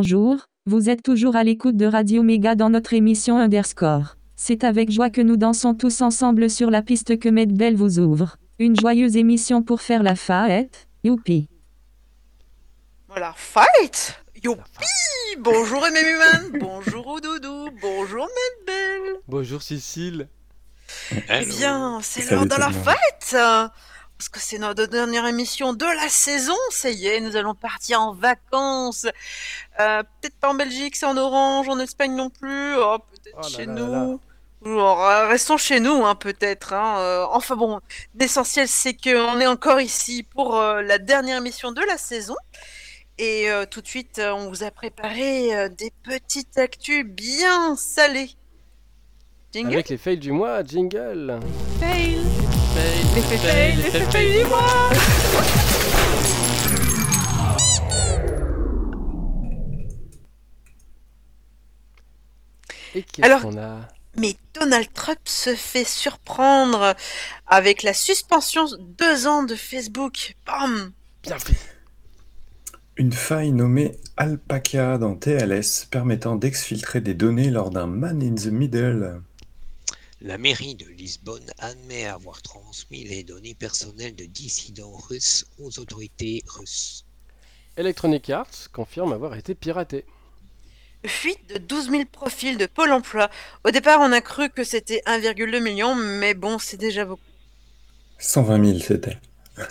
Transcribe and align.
bonjour, 0.00 0.46
vous 0.64 0.88
êtes 0.88 1.02
toujours 1.02 1.36
à 1.36 1.44
l'écoute 1.44 1.76
de 1.76 1.84
Radio 1.84 2.22
Méga 2.22 2.54
dans 2.54 2.70
notre 2.70 2.94
émission 2.94 3.36
Underscore. 3.36 4.16
C'est 4.34 4.64
avec 4.64 4.90
joie 4.90 5.10
que 5.10 5.20
nous 5.20 5.36
dansons 5.36 5.74
tous 5.74 6.00
ensemble 6.00 6.48
sur 6.48 6.70
la 6.70 6.80
piste 6.80 7.18
que 7.18 7.28
Medbell 7.28 7.76
vous 7.76 7.98
ouvre. 7.98 8.38
Une 8.58 8.80
joyeuse 8.80 9.18
émission 9.18 9.62
pour 9.62 9.82
faire 9.82 10.02
la 10.02 10.16
fête. 10.16 10.88
Youpi. 11.04 11.48
Voilà, 13.08 13.34
fight 13.36 14.18
Youpi 14.42 14.86
Bonjour 15.40 15.84
Human 15.86 16.58
bonjour 16.58 17.06
Oudoudou, 17.06 17.68
bonjour 17.82 18.26
Medbell 18.26 19.16
Bonjour 19.28 19.60
Cécile. 19.60 20.28
Eh 21.28 21.44
bien, 21.44 22.00
c'est 22.02 22.30
l'heure 22.30 22.46
de 22.46 22.58
la 22.58 22.70
fête 22.70 23.36
Parce 24.20 24.28
que 24.28 24.38
c'est 24.38 24.58
notre 24.58 24.84
dernière 24.84 25.26
émission 25.26 25.72
de 25.72 25.86
la 25.86 26.10
saison, 26.10 26.52
ça 26.68 26.90
y 26.90 27.06
est, 27.06 27.20
nous 27.20 27.36
allons 27.36 27.54
partir 27.54 28.02
en 28.02 28.12
vacances. 28.12 29.06
Euh, 29.80 30.02
peut-être 30.02 30.34
pas 30.34 30.50
en 30.50 30.54
Belgique, 30.54 30.94
c'est 30.94 31.06
en 31.06 31.16
orange, 31.16 31.70
en 31.70 31.78
Espagne 31.78 32.14
non 32.14 32.28
plus, 32.28 32.76
oh, 32.76 32.98
peut-être 32.98 33.34
Oh 33.38 33.40
là 33.40 33.48
chez 33.48 33.64
là 33.64 33.72
là 33.72 33.78
nous. 33.80 34.20
Alors, 34.66 35.02
euh, 35.06 35.26
restons 35.26 35.56
chez 35.56 35.80
nous, 35.80 36.04
hein, 36.04 36.14
peut-être. 36.16 36.74
hein, 36.74 36.98
euh, 36.98 37.24
enfin 37.30 37.56
bon, 37.56 37.80
l'essentiel 38.14 38.68
c'est 38.68 38.92
qu'on 38.92 39.40
est 39.40 39.46
encore 39.46 39.80
ici 39.80 40.22
pour 40.22 40.54
euh, 40.54 40.82
la 40.82 40.98
dernière 40.98 41.38
émission 41.38 41.72
de 41.72 41.80
la 41.80 41.96
saison. 41.96 42.36
Et 43.16 43.50
euh, 43.50 43.64
tout 43.64 43.80
de 43.80 43.88
suite, 43.88 44.20
on 44.22 44.50
vous 44.50 44.64
a 44.64 44.70
préparé 44.70 45.56
euh, 45.56 45.70
des 45.70 45.94
petites 46.02 46.58
actus 46.58 47.06
bien 47.06 47.74
salées. 47.74 48.32
Jingle? 49.54 49.72
Avec 49.72 49.88
les 49.88 49.96
fails 49.96 50.18
du 50.18 50.32
mois, 50.32 50.62
jingle. 50.62 51.40
fail 51.80 52.18
L'effet 52.76 53.36
fail, 53.38 53.76
l'effet 53.76 54.00
fail 54.10 54.32
du 54.32 54.44
mois 54.48 54.90
Et 62.94 63.02
qu'est-ce 63.02 63.26
Alors- 63.26 63.42
qu'on 63.42 63.56
a? 63.58 63.88
Mais 64.16 64.34
Donald 64.54 64.88
Trump 64.92 65.20
se 65.24 65.54
fait 65.54 65.84
surprendre 65.84 66.94
avec 67.46 67.84
la 67.84 67.94
suspension 67.94 68.66
deux 68.98 69.28
ans 69.28 69.44
de 69.44 69.54
Facebook. 69.54 70.34
Bam 70.46 70.90
Bien 71.22 71.38
fait. 71.38 71.54
Une 72.96 73.12
faille 73.12 73.52
nommée 73.52 73.96
Alpaca 74.16 74.98
dans 74.98 75.14
TLS 75.14 75.86
permettant 75.90 76.34
d'exfiltrer 76.34 77.00
des 77.00 77.14
données 77.14 77.50
lors 77.50 77.70
d'un 77.70 77.86
man 77.86 78.20
in 78.20 78.34
the 78.34 78.46
middle. 78.46 79.22
La 80.22 80.36
mairie 80.36 80.74
de 80.74 80.84
Lisbonne 80.84 81.50
admet 81.58 82.04
avoir 82.04 82.42
transmis 82.42 83.04
les 83.04 83.22
données 83.22 83.54
personnelles 83.54 84.14
de 84.14 84.26
dissidents 84.26 84.98
russes 85.08 85.46
aux 85.58 85.78
autorités 85.78 86.42
russes. 86.46 87.06
Electronic 87.78 88.28
Arts 88.28 88.70
confirme 88.70 89.14
avoir 89.14 89.34
été 89.36 89.54
piraté. 89.54 90.04
Fuite 91.06 91.48
de 91.48 91.56
12 91.56 91.90
000 91.90 92.02
profils 92.12 92.58
de 92.58 92.66
Pôle 92.66 92.92
emploi. 92.92 93.30
Au 93.64 93.70
départ, 93.70 94.00
on 94.02 94.12
a 94.12 94.20
cru 94.20 94.50
que 94.50 94.62
c'était 94.62 95.00
1,2 95.06 95.62
million, 95.62 95.94
mais 95.94 96.34
bon, 96.34 96.58
c'est 96.58 96.76
déjà 96.76 97.06
beaucoup. 97.06 97.22
120 98.18 98.66
000 98.66 98.78
c'était. 98.80 99.16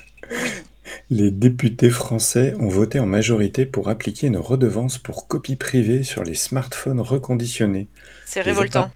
Les 1.11 1.29
députés 1.29 1.91
français 1.91 2.55
ont 2.59 2.69
voté 2.69 2.99
en 2.99 3.05
majorité 3.05 3.67
pour 3.67 3.89
appliquer 3.89 4.25
une 4.25 4.37
redevance 4.37 4.97
pour 4.97 5.27
copie 5.27 5.55
privée 5.55 6.01
sur 6.01 6.23
les 6.23 6.33
smartphones 6.33 7.01
reconditionnés. 7.01 7.87
C'est 8.25 8.43
Les 8.43 8.51
révoltant. 8.51 8.91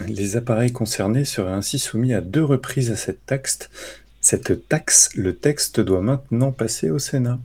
Les 0.00 0.36
appareils 0.36 0.72
concernés 0.72 1.24
seraient 1.24 1.52
ainsi 1.52 1.78
soumis 1.78 2.12
à 2.12 2.20
deux 2.20 2.44
reprises 2.44 2.90
à 2.90 2.96
cette 2.96 3.24
taxe. 3.24 3.70
Cette 4.20 4.68
taxe, 4.68 5.10
le 5.14 5.34
texte 5.34 5.80
doit 5.80 6.02
maintenant 6.02 6.52
passer 6.52 6.90
au 6.90 6.98
Sénat. 6.98 7.38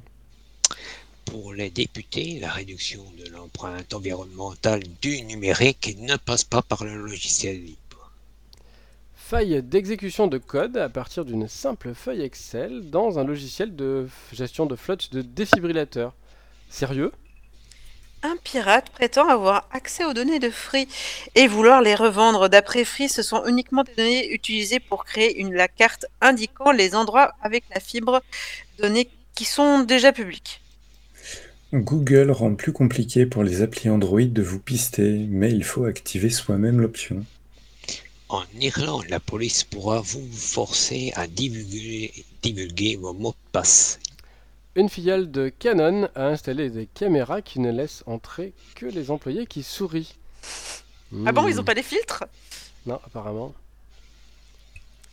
Pour 1.25 1.53
les 1.53 1.69
députés, 1.69 2.39
la 2.41 2.51
réduction 2.51 3.03
de 3.17 3.29
l'empreinte 3.31 3.93
environnementale 3.93 4.81
du 5.01 5.21
numérique 5.21 5.95
ne 5.99 6.17
passe 6.17 6.43
pas 6.43 6.61
par 6.61 6.83
le 6.83 6.95
logiciel 6.97 7.63
libre. 7.63 8.11
Faille 9.15 9.63
d'exécution 9.63 10.27
de 10.27 10.37
code 10.37 10.75
à 10.75 10.89
partir 10.89 11.23
d'une 11.23 11.47
simple 11.47 11.93
feuille 11.93 12.23
Excel 12.23 12.89
dans 12.89 13.17
un 13.17 13.23
logiciel 13.23 13.77
de 13.77 14.09
gestion 14.33 14.65
de 14.65 14.75
flotte 14.75 15.13
de 15.13 15.21
défibrillateur. 15.21 16.13
Sérieux? 16.69 17.13
Un 18.23 18.35
pirate 18.43 18.89
prétend 18.91 19.27
avoir 19.27 19.67
accès 19.71 20.05
aux 20.05 20.13
données 20.13 20.39
de 20.39 20.51
Free 20.51 20.87
et 21.33 21.47
vouloir 21.47 21.81
les 21.81 21.95
revendre. 21.95 22.49
D'après 22.49 22.85
Free, 22.85 23.09
ce 23.09 23.23
sont 23.23 23.45
uniquement 23.45 23.83
des 23.83 23.95
données 23.95 24.31
utilisées 24.31 24.79
pour 24.79 25.05
créer 25.05 25.39
une, 25.39 25.53
la 25.53 25.67
carte 25.67 26.05
indiquant 26.21 26.71
les 26.71 26.93
endroits 26.93 27.33
avec 27.41 27.63
la 27.73 27.79
fibre, 27.79 28.21
données 28.77 29.09
qui 29.33 29.45
sont 29.45 29.79
déjà 29.79 30.11
publiques. 30.11 30.61
Google 31.73 32.31
rend 32.31 32.53
plus 32.53 32.73
compliqué 32.73 33.25
pour 33.25 33.43
les 33.43 33.61
applis 33.61 33.89
Android 33.89 34.21
de 34.21 34.41
vous 34.41 34.59
pister, 34.59 35.25
mais 35.29 35.51
il 35.51 35.63
faut 35.63 35.85
activer 35.85 36.29
soi-même 36.29 36.81
l'option. 36.81 37.25
En 38.29 38.43
Irlande, 38.59 39.05
la 39.09 39.19
police 39.19 39.63
pourra 39.63 40.01
vous 40.01 40.27
forcer 40.31 41.11
à 41.15 41.27
divulguer, 41.27 42.13
divulguer 42.41 42.97
vos 42.97 43.13
mots 43.13 43.31
de 43.31 43.51
passe. 43.51 43.99
Une 44.75 44.89
filiale 44.89 45.29
de 45.31 45.49
Canon 45.49 46.07
a 46.15 46.27
installé 46.27 46.69
des 46.69 46.85
caméras 46.85 47.41
qui 47.41 47.59
ne 47.59 47.71
laissent 47.71 48.03
entrer 48.07 48.53
que 48.75 48.85
les 48.85 49.11
employés 49.11 49.45
qui 49.45 49.63
sourient. 49.63 50.15
Ah 51.25 51.31
bon, 51.33 51.43
Hmm. 51.43 51.49
ils 51.49 51.59
ont 51.59 51.63
pas 51.65 51.73
les 51.73 51.83
filtres? 51.83 52.23
Non, 52.85 52.99
apparemment. 53.05 53.53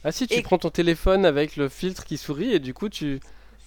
Ah 0.05 0.13
si, 0.13 0.29
tu 0.29 0.35
Et- 0.35 0.43
prends 0.43 0.59
ton 0.59 0.71
téléphone 0.71 1.27
avec 1.27 1.57
le 1.57 1.69
filtre 1.69 2.05
qui 2.05 2.17
sourit 2.19 2.55
et 2.55 2.61
du 2.61 2.73
coup 2.73 2.89
tu 2.89 3.19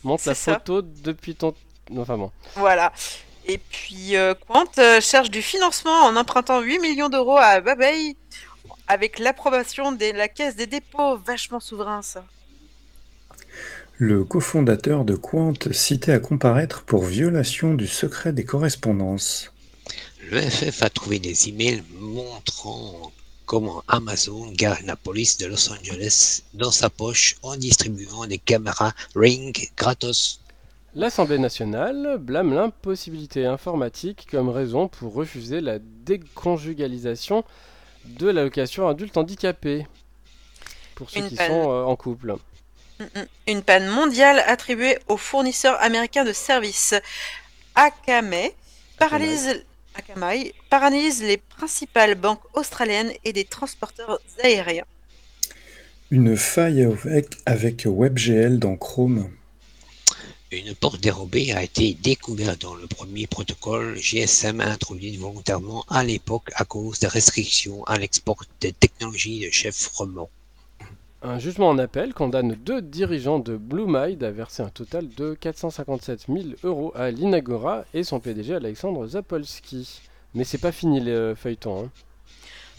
montes 0.04 0.24
la 0.26 0.34
C'est 0.34 0.46
ça. 0.52 0.54
photo 0.54 0.82
depuis 0.82 1.36
ton... 1.36 1.54
Enfin 1.98 2.18
bon. 2.18 2.32
Voilà. 2.56 2.94
Et 3.46 3.58
puis 3.58 4.16
euh, 4.16 4.34
Quant 4.48 4.64
euh, 4.78 5.02
cherche 5.02 5.30
du 5.30 5.42
financement 5.42 6.04
en 6.06 6.16
empruntant 6.16 6.62
8 6.62 6.80
millions 6.80 7.10
d'euros 7.10 7.38
à 7.38 7.60
Babay 7.60 8.16
avec 8.88 9.20
l'approbation 9.20 9.92
de 9.92 10.06
la 10.16 10.30
caisse 10.30 10.56
des 10.56 10.68
dépôts. 10.68 11.18
Vachement 11.18 11.60
souverain 11.60 12.02
ça. 12.02 12.24
Le 14.04 14.24
cofondateur 14.24 15.06
de 15.06 15.16
Quant 15.16 15.54
cité 15.70 16.12
à 16.12 16.18
comparaître 16.18 16.82
pour 16.86 17.04
violation 17.04 17.76
du 17.76 17.86
secret 17.86 18.34
des 18.34 18.44
correspondances. 18.44 19.54
Le 20.32 20.42
FF 20.42 20.82
a 20.82 20.90
trouvé 20.90 21.20
des 21.20 21.50
emails 21.50 21.84
montrant 22.00 23.12
comment 23.46 23.84
Amazon 23.88 24.52
garde 24.54 24.88
la 24.88 24.96
police 24.96 25.38
de 25.38 25.46
Los 25.46 25.72
Angeles 25.72 26.42
dans 26.56 26.72
sa 26.72 26.90
poche 26.90 27.36
en 27.44 27.56
distribuant 27.58 28.26
des 28.26 28.40
caméras 28.40 28.94
Ring 29.14 29.70
gratos. 29.78 30.40
L'Assemblée 30.96 31.38
nationale 31.38 32.18
blâme 32.20 32.56
l'impossibilité 32.56 33.46
informatique 33.46 34.28
comme 34.32 34.50
raison 34.50 34.88
pour 34.88 35.14
refuser 35.14 35.62
la 35.62 35.78
déconjugalisation 35.78 37.44
de 38.06 38.30
l'allocation 38.30 38.88
adulte 38.88 39.16
handicapé. 39.16 39.86
Pour 40.96 41.12
ceux 41.12 41.20
Une 41.20 41.30
qui 41.30 41.36
peine. 41.36 41.52
sont 41.52 41.70
euh, 41.70 41.84
en 41.84 41.96
couple. 41.96 42.36
Une 43.48 43.64
panne 43.64 43.88
mondiale 43.88 44.44
attribuée 44.46 44.98
au 45.08 45.18
fournisseur 45.18 45.82
américain 45.82 46.24
de 46.24 46.34
services 46.34 46.96
Akamai 47.76 48.54
paralyse, 48.98 49.64
Akamai 49.96 50.54
paralyse 50.70 51.22
les 51.24 51.38
principales 51.38 52.16
banques 52.16 52.44
australiennes 52.54 53.12
et 53.24 53.34
des 53.34 53.46
transporteurs 53.46 54.20
aériens. 54.44 54.86
Une 56.12 56.36
faille 56.36 56.84
avec, 56.84 57.38
avec 57.46 57.86
WebGL 57.86 58.60
dans 58.60 58.76
Chrome. 58.76 59.32
Une 60.52 60.76
porte 60.76 61.00
dérobée 61.00 61.54
a 61.54 61.64
été 61.64 61.94
découverte 61.94 62.60
dans 62.60 62.76
le 62.76 62.86
premier 62.86 63.26
protocole 63.26 63.98
GSM 63.98 64.60
introduit 64.60 65.16
volontairement 65.16 65.86
à 65.88 66.04
l'époque 66.04 66.50
à 66.56 66.66
cause 66.66 67.00
des 67.00 67.08
restrictions 67.08 67.86
à 67.86 67.98
l'export 67.98 68.44
des 68.60 68.74
technologies 68.74 69.46
de 69.46 69.50
chiffrement. 69.50 70.30
Un 71.24 71.38
jugement 71.38 71.70
en 71.70 71.78
appel 71.78 72.14
condamne 72.16 72.56
deux 72.56 72.82
dirigeants 72.82 73.38
de 73.38 73.56
Blue 73.56 73.86
Mind 73.86 74.24
à 74.24 74.32
verser 74.32 74.64
un 74.64 74.70
total 74.70 75.08
de 75.10 75.36
457 75.36 76.26
000 76.28 76.40
euros 76.64 76.92
à 76.96 77.12
l'Inagora 77.12 77.86
et 77.94 78.04
son 78.04 78.20
PDG 78.20 78.56
Alexandre 78.56 79.06
Zapolski. 79.06 80.02
Mais 80.34 80.44
c'est 80.44 80.58
pas 80.58 80.72
fini 80.72 81.00
le 81.00 81.36
feuilleton. 81.36 81.86
hein. 81.86 81.90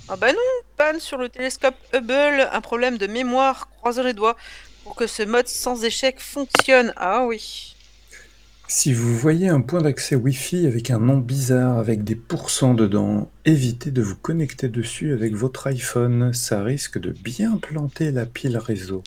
Ah 0.08 0.16
bah 0.16 0.32
non, 0.32 0.38
panne 0.76 0.98
sur 0.98 1.18
le 1.18 1.28
télescope 1.28 1.76
Hubble, 1.94 2.48
un 2.50 2.60
problème 2.60 2.98
de 2.98 3.06
mémoire, 3.06 3.68
croisons 3.78 4.02
les 4.02 4.12
doigts 4.14 4.36
pour 4.82 4.96
que 4.96 5.06
ce 5.06 5.22
mode 5.22 5.46
sans 5.46 5.84
échec 5.84 6.18
fonctionne. 6.18 6.92
Ah 6.96 7.24
oui. 7.24 7.76
Si 8.68 8.94
vous 8.94 9.16
voyez 9.18 9.48
un 9.48 9.60
point 9.60 9.82
d'accès 9.82 10.14
Wi-Fi 10.14 10.66
avec 10.66 10.90
un 10.90 10.98
nom 10.98 11.18
bizarre 11.18 11.78
avec 11.78 12.04
des 12.04 12.14
pourcents 12.16 12.74
dedans, 12.74 13.30
évitez 13.44 13.90
de 13.90 14.00
vous 14.02 14.16
connecter 14.16 14.68
dessus 14.68 15.12
avec 15.12 15.34
votre 15.34 15.66
iPhone, 15.66 16.32
ça 16.32 16.62
risque 16.62 16.98
de 16.98 17.10
bien 17.10 17.58
planter 17.58 18.10
la 18.12 18.24
pile 18.24 18.56
réseau. 18.56 19.02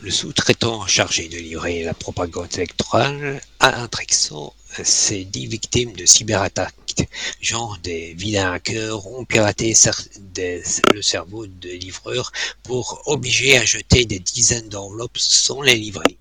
Le 0.00 0.10
sous-traitant 0.10 0.86
chargé 0.86 1.28
de 1.28 1.36
livrer 1.36 1.82
la 1.82 1.94
propagande 1.94 2.48
électorale 2.54 3.40
a 3.58 3.82
intrexant 3.82 4.54
ces 4.84 5.24
dix 5.24 5.46
victimes 5.46 5.92
de 5.92 6.06
cyberattaques. 6.06 7.08
Genre 7.40 7.76
des 7.82 8.14
vilains 8.14 8.52
hackers 8.52 9.06
ont 9.08 9.24
piraté 9.24 9.72
cer- 9.74 10.08
des- 10.32 10.62
le 10.94 11.02
cerveau 11.02 11.46
de 11.46 11.68
livreurs 11.70 12.30
pour 12.62 13.02
obliger 13.06 13.56
à 13.58 13.64
jeter 13.64 14.04
des 14.04 14.20
dizaines 14.20 14.68
d'enveloppes 14.68 15.18
sans 15.18 15.60
les 15.60 15.74
livrer. 15.76 16.18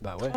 Bah 0.00 0.16
ouais. 0.20 0.30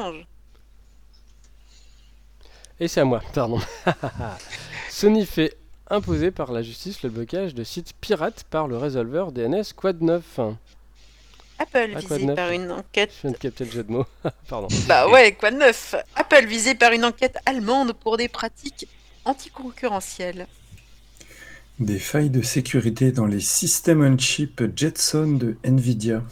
Et 2.80 2.88
c'est 2.88 3.02
à 3.02 3.06
moi, 3.06 3.22
pardon. 3.34 3.60
Sony 4.90 5.26
fait 5.26 5.58
imposer 5.90 6.32
par 6.32 6.52
la 6.52 6.62
justice 6.62 7.02
le 7.04 7.10
blocage 7.10 7.56
de 7.56 7.64
sites 7.64 7.94
pirates 8.00 8.44
par 8.50 8.68
le 8.68 8.78
résolveur 8.78 9.32
DNS 9.32 9.64
Quad 9.76 10.02
9. 10.02 10.40
Apple 11.60 11.92
Ah, 11.96 12.00
visé 12.00 12.36
par 12.36 12.52
une 12.52 12.72
enquête. 12.72 13.12
Je 13.16 13.22
viens 13.22 13.32
de 13.32 13.38
capter 13.38 13.66
le 13.66 13.72
jeu 13.72 13.84
de 13.84 13.92
mots. 13.92 14.06
pardon. 14.50 14.68
Bah 14.88 15.10
ouais, 15.10 15.32
de 15.32 15.58
neuf 15.58 15.96
Apple 16.16 16.46
visé 16.46 16.76
par 16.76 16.92
une 16.92 17.04
enquête 17.04 17.38
allemande 17.46 17.94
pour 17.94 18.18
des 18.18 18.28
pratiques 18.28 18.88
anticoncurrentielles. 19.26 20.48
Des 21.80 22.00
failles 22.00 22.30
de 22.30 22.42
sécurité 22.42 23.12
dans 23.12 23.26
les 23.26 23.40
systèmes 23.40 24.02
on-chip 24.02 24.64
Jetson 24.76 25.28
de 25.34 25.58
Nvidia. 25.64 26.24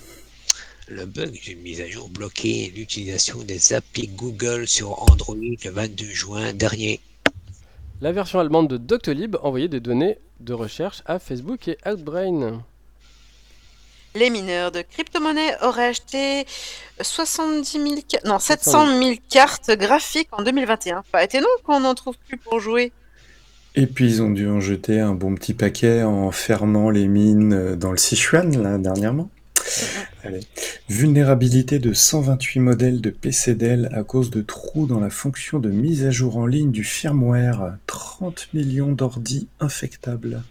Le 0.88 1.06
bug 1.06 1.32
d'une 1.32 1.62
mise 1.62 1.82
à 1.82 1.88
jour 1.88 2.10
bloquait 2.10 2.72
l'utilisation 2.76 3.40
des 3.40 3.74
applis 3.74 4.08
Google 4.08 4.68
sur 4.68 5.02
Android 5.12 5.36
le 5.36 5.72
22 5.72 6.06
juin 6.06 6.54
dernier. 6.54 7.00
La 8.02 8.12
version 8.12 8.40
allemande 8.40 8.68
de 8.68 8.78
Doctolib 8.78 9.36
envoyait 9.42 9.68
des 9.68 9.80
données 9.80 10.20
de 10.42 10.54
recherche 10.54 11.02
à 11.06 11.18
Facebook 11.18 11.68
et 11.68 11.78
Outbrain. 11.88 12.64
Les 14.14 14.30
mineurs 14.30 14.72
de 14.72 14.82
crypto-monnaies 14.82 15.56
auraient 15.64 15.88
acheté 15.88 16.46
70 17.02 17.72
000, 17.72 17.96
ca- 18.08 18.20
non, 18.26 18.38
700 18.40 19.00
000 19.02 19.16
cartes 19.30 19.72
graphiques 19.72 20.30
en 20.34 20.44
2021. 20.44 21.04
Pas 21.12 21.24
étonnant 21.24 21.48
qu'on 21.66 21.80
n'en 21.82 21.96
trouve 21.96 22.16
plus 22.28 22.38
pour 22.38 22.60
jouer. 22.60 22.92
Et 23.74 23.88
puis 23.88 24.06
ils 24.06 24.22
ont 24.22 24.30
dû 24.30 24.48
en 24.48 24.62
jeter 24.62 25.00
un 25.02 25.14
bon 25.14 25.36
petit 25.36 25.54
paquet 25.54 26.04
en 26.04 26.32
fermant 26.32 26.92
les 26.92 27.08
mines 27.08 27.76
dans 27.76 27.92
le 27.92 27.98
Sichuan, 27.98 28.62
là, 28.62 28.78
dernièrement. 28.78 29.30
Vulnérabilité 30.90 31.80
de 31.80 31.94
128 31.94 32.60
modèles 32.60 33.02
de 33.02 33.10
PC 33.10 33.56
Dell 33.56 33.90
à 33.94 34.04
cause 34.04 34.30
de 34.30 34.42
trous 34.42 34.86
dans 34.88 35.00
la 35.00 35.10
fonction 35.10 35.60
de 35.60 35.70
mise 35.70 36.06
à 36.06 36.12
jour 36.12 36.38
en 36.38 36.46
ligne 36.46 36.72
du 36.72 36.84
firmware. 36.84 37.78
30 37.88 38.50
millions 38.54 38.92
d'ordis 38.92 39.48
infectables. 39.60 40.44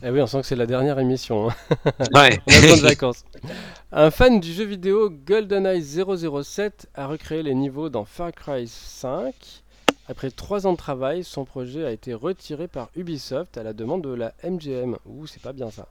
Eh 0.04 0.10
oui, 0.10 0.20
on 0.22 0.28
sent 0.28 0.42
que 0.42 0.48
c'est 0.48 0.56
la 0.56 0.66
dernière 0.66 0.98
émission. 0.98 1.50
hein. 1.50 1.56
Ouais. 2.16 2.40
On 2.48 2.74
a 2.74 2.76
de 2.76 2.82
vacances. 2.82 3.24
Un 3.92 4.12
fan 4.12 4.40
du 4.40 4.54
jeu 4.54 4.64
vidéo 4.64 5.10
GoldenEye 5.10 5.84
007 5.84 6.88
a 6.96 7.08
recréé 7.08 7.44
les 7.44 7.56
niveaux 7.56 7.90
dans 7.90 8.06
Far 8.06 8.32
Cry 8.32 8.68
5. 8.68 9.34
Après 10.08 10.32
trois 10.32 10.68
ans 10.68 10.74
de 10.74 10.78
travail, 10.78 11.24
son 11.24 11.46
projet 11.46 11.86
a 11.86 11.92
été 11.92 12.14
retiré 12.14 12.68
par 12.68 12.90
Ubisoft 12.96 13.58
à 13.58 13.64
la 13.64 13.74
demande 13.74 14.04
de 14.04 14.14
la 14.14 14.34
MGM. 14.44 14.98
Ouh, 15.06 15.28
c'est 15.28 15.42
pas 15.42 15.54
bien 15.54 15.72
ça. 15.72 15.88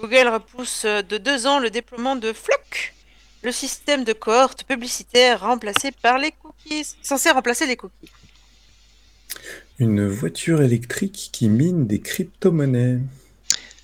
Google 0.00 0.28
repousse 0.28 0.84
de 0.84 1.18
deux 1.18 1.46
ans 1.46 1.58
le 1.58 1.70
déploiement 1.70 2.16
de 2.16 2.32
Flock, 2.32 2.94
le 3.42 3.52
système 3.52 4.04
de 4.04 4.12
cohorte 4.12 4.64
publicitaire 4.64 5.40
remplacé 5.40 5.92
par 5.92 6.18
les 6.18 6.32
cookies, 6.32 6.86
censé 7.02 7.30
remplacer 7.30 7.66
les 7.66 7.76
cookies. 7.76 8.10
Une 9.78 10.06
voiture 10.06 10.62
électrique 10.62 11.30
qui 11.32 11.48
mine 11.48 11.86
des 11.86 12.00
crypto-monnaies. 12.00 13.00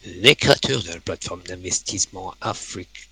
Les 0.06 0.36
créateurs 0.36 0.84
de 0.84 0.90
la 0.90 1.00
plateforme 1.00 1.42
d'investissement 1.42 2.32
Afrique 2.40 3.10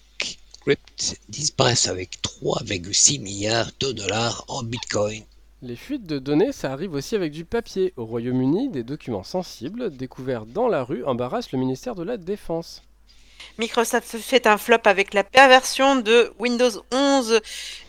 Crypt 0.60 1.18
disparaissent 1.28 1.88
avec 1.88 2.22
3,6 2.22 3.20
milliards 3.20 3.70
de 3.80 3.90
dollars 3.90 4.44
en 4.46 4.62
Bitcoin. 4.62 5.24
Les 5.60 5.74
fuites 5.74 6.06
de 6.06 6.20
données, 6.20 6.52
ça 6.52 6.72
arrive 6.72 6.94
aussi 6.94 7.16
avec 7.16 7.32
du 7.32 7.44
papier. 7.44 7.92
Au 7.96 8.04
Royaume-Uni, 8.04 8.68
des 8.68 8.84
documents 8.84 9.24
sensibles 9.24 9.90
découverts 9.90 10.46
dans 10.46 10.68
la 10.68 10.84
rue 10.84 11.04
embarrassent 11.04 11.50
le 11.50 11.58
ministère 11.58 11.96
de 11.96 12.04
la 12.04 12.16
Défense. 12.16 12.80
Microsoft 13.58 14.16
fait 14.18 14.46
un 14.46 14.56
flop 14.56 14.78
avec 14.84 15.14
la 15.14 15.24
perversion 15.24 15.96
de 15.96 16.32
Windows 16.38 16.84
11 16.92 17.40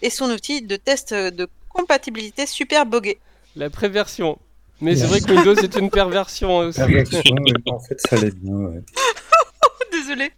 et 0.02 0.10
son 0.10 0.31
outil 0.31 0.63
de 0.63 0.78
test 0.78 1.13
de 1.13 1.48
compatibilité 1.69 2.48
super 2.48 2.88
bogué. 2.88 3.19
La 3.56 3.69
préversion. 3.69 4.40
Mais 4.85 4.95
c'est 4.95 5.07
vrai 5.07 5.19
que 5.19 5.31
Windows 5.31 5.55
est 5.55 5.75
une 5.77 5.89
perversion 5.89 6.57
aussi. 6.57 6.77
Perversion, 6.77 7.21
en 7.71 7.79
fait, 7.79 7.99
ça 7.99 8.17
allait 8.17 8.29
bien. 8.29 8.53
ouais. 8.53 8.83
Désolé. 9.91 10.31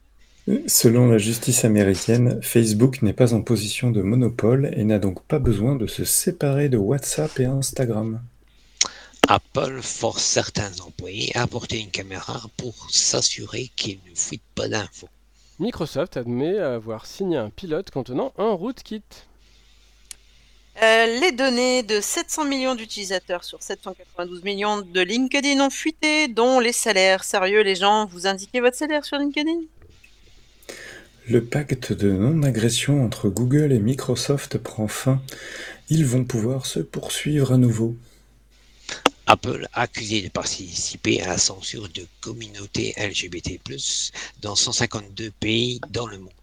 Selon 0.68 1.08
la 1.08 1.18
justice 1.18 1.66
américaine, 1.66 2.40
Facebook 2.42 3.02
n'est 3.02 3.12
pas 3.12 3.34
en 3.34 3.42
position 3.42 3.92
de 3.92 4.02
monopole 4.02 4.72
et 4.78 4.86
n'a 4.86 5.00
donc 5.00 5.22
pas 5.24 5.40
besoin 5.40 5.76
de 5.76 5.86
se 5.86 6.06
séparer 6.06 6.70
de 6.70 6.78
WhatsApp 6.78 7.38
et 7.42 7.46
Instagram. 7.46 8.22
Apple 9.28 9.82
force 9.82 10.24
certains 10.24 10.72
employés 10.80 11.36
à 11.36 11.42
apporter 11.42 11.82
une 11.82 11.92
caméra 11.92 12.42
pour 12.56 12.88
s'assurer 12.90 13.70
qu'ils 13.76 14.00
ne 14.10 14.16
fuitent 14.16 14.42
pas 14.56 14.70
d'infos. 14.70 15.10
Microsoft 15.60 16.16
admet 16.16 16.58
avoir 16.58 17.06
signé 17.06 17.36
un 17.36 17.50
pilote 17.50 17.92
contenant 17.92 18.32
un 18.38 18.52
rootkit. 18.54 19.04
Euh, 20.84 21.20
les 21.20 21.32
données 21.32 21.82
de 21.82 22.00
700 22.00 22.46
millions 22.46 22.76
d'utilisateurs 22.76 23.44
sur 23.44 23.64
792 23.64 24.44
millions 24.44 24.82
de 24.82 25.02
LinkedIn 25.02 25.60
ont 25.60 25.72
fuité, 25.72 26.28
dont 26.28 26.60
les 26.60 26.72
salaires. 26.72 27.24
Sérieux, 27.24 27.62
les 27.62 27.74
gens, 27.74 28.06
vous 28.06 28.28
indiquez 28.28 28.60
votre 28.60 28.78
salaire 28.78 29.04
sur 29.04 29.18
LinkedIn? 29.18 29.62
Le 31.28 31.44
pacte 31.44 31.94
de 31.94 32.12
non-agression 32.12 33.04
entre 33.04 33.30
Google 33.30 33.74
et 33.74 33.80
Microsoft 33.80 34.60
prend 34.60 34.88
fin. 34.88 35.20
Ils 35.90 36.06
vont 36.06 36.24
pouvoir 36.24 36.68
se 36.68 36.80
poursuivre 36.80 37.54
à 37.54 37.58
nouveau. 37.58 37.96
Apple 39.26 39.68
accusé 39.74 40.22
de 40.22 40.30
participer 40.30 41.22
à 41.22 41.28
la 41.28 41.38
censure 41.38 41.90
de 41.90 42.06
communautés 42.22 42.94
LGBT+, 42.98 43.60
dans 44.42 44.56
152 44.56 45.32
pays 45.32 45.82
dans 45.90 46.08
le 46.08 46.20
monde. 46.20 46.37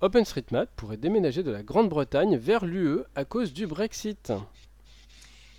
OpenStreetMap 0.00 0.68
pourrait 0.76 0.96
déménager 0.96 1.42
de 1.42 1.50
la 1.50 1.62
Grande-Bretagne 1.62 2.36
vers 2.36 2.64
l'UE 2.64 3.00
à 3.14 3.24
cause 3.24 3.52
du 3.52 3.66
Brexit. 3.66 4.32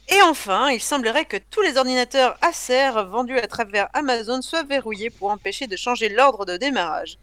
Et 0.10 0.21
enfin, 0.24 0.69
il 0.71 0.81
semblerait 0.81 1.25
que 1.25 1.38
tous 1.51 1.62
les 1.62 1.77
ordinateurs 1.77 2.38
Acer 2.41 2.91
vendus 3.07 3.38
à 3.38 3.48
travers 3.48 3.88
Amazon 3.93 4.41
soient 4.41 4.63
verrouillés 4.63 5.10
pour 5.10 5.29
empêcher 5.29 5.67
de 5.67 5.75
changer 5.77 6.10
l'ordre 6.10 6.45
de 6.45 6.57
démarrage 6.57 7.17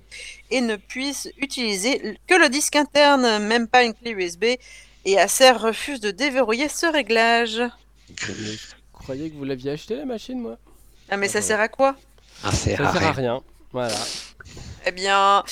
et 0.51 0.61
ne 0.61 0.77
puissent 0.77 1.31
utiliser 1.39 2.19
que 2.27 2.35
le 2.35 2.49
disque 2.49 2.77
interne, 2.77 3.41
même 3.45 3.69
pas 3.69 3.83
une 3.85 3.95
clé 3.95 4.13
USB. 4.13 4.45
Et 5.05 5.19
Acer 5.19 5.51
refuse 5.51 6.01
de 6.01 6.11
déverrouiller 6.11 6.69
ce 6.69 6.87
réglage. 6.87 7.59
Mais 8.09 8.53
je 8.53 8.75
croyais 8.93 9.29
que 9.29 9.37
vous 9.37 9.45
l'aviez 9.45 9.73
acheté 9.73 9.97
la 9.97 10.05
machine, 10.07 10.41
moi? 10.41 10.57
Ah 11.11 11.17
mais 11.17 11.29
ça 11.29 11.39
Ah, 11.39 11.43
sert 11.43 11.61
à 11.61 11.69
quoi? 11.69 11.95
Ah, 12.45 12.53
Ça 12.53 12.57
sert 12.57 12.81
à 13.05 13.13
rien. 13.13 13.43
Voilà. 13.73 13.95
Eh 14.87 14.93
bien, 14.93 15.45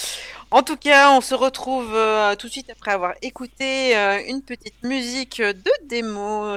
en 0.50 0.62
tout 0.62 0.76
cas, 0.76 1.10
on 1.12 1.20
se 1.20 1.34
retrouve 1.34 1.92
euh, 1.94 2.36
tout 2.36 2.46
de 2.46 2.52
suite 2.52 2.70
après 2.70 2.92
avoir 2.92 3.14
écouté 3.20 3.96
euh, 3.96 4.22
une 4.26 4.42
petite 4.42 4.82
musique 4.82 5.42
de 5.42 5.70
démo 5.84 6.56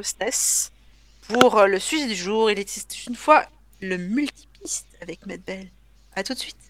pour 1.27 1.57
euh, 1.57 1.65
le 1.65 1.79
sujet 1.79 2.07
du 2.07 2.15
jour. 2.15 2.51
Il 2.51 2.59
était 2.59 2.81
une 3.07 3.15
fois 3.15 3.45
le 3.81 3.97
multipiste 3.97 4.87
avec 5.01 5.25
Medbell. 5.25 5.69
À 6.15 6.23
tout 6.23 6.33
de 6.33 6.39
suite. 6.39 6.68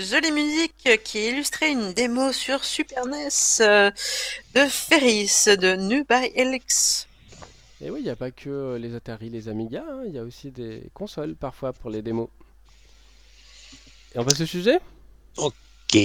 Jolie 0.00 0.32
musique 0.32 1.02
qui 1.04 1.28
illustrait 1.28 1.72
une 1.72 1.92
démo 1.92 2.32
sur 2.32 2.64
Super 2.64 3.06
NES 3.06 3.28
euh, 3.60 3.90
de 4.54 4.66
Ferris 4.66 5.44
de 5.46 5.76
New 5.76 6.04
by 6.04 6.32
Elix. 6.34 7.06
Et 7.82 7.90
oui, 7.90 8.00
il 8.00 8.04
n'y 8.04 8.10
a 8.10 8.16
pas 8.16 8.30
que 8.30 8.76
les 8.76 8.94
Atari, 8.94 9.30
les 9.30 9.48
Amiga, 9.48 9.84
hein, 9.88 10.02
il 10.06 10.14
y 10.14 10.18
a 10.18 10.22
aussi 10.22 10.50
des 10.50 10.82
consoles 10.94 11.34
parfois 11.34 11.72
pour 11.72 11.90
les 11.90 12.02
démos. 12.02 12.28
Et 14.14 14.18
on 14.18 14.24
passe 14.24 14.40
au 14.40 14.46
sujet? 14.46 14.78
Ok, 15.36 15.98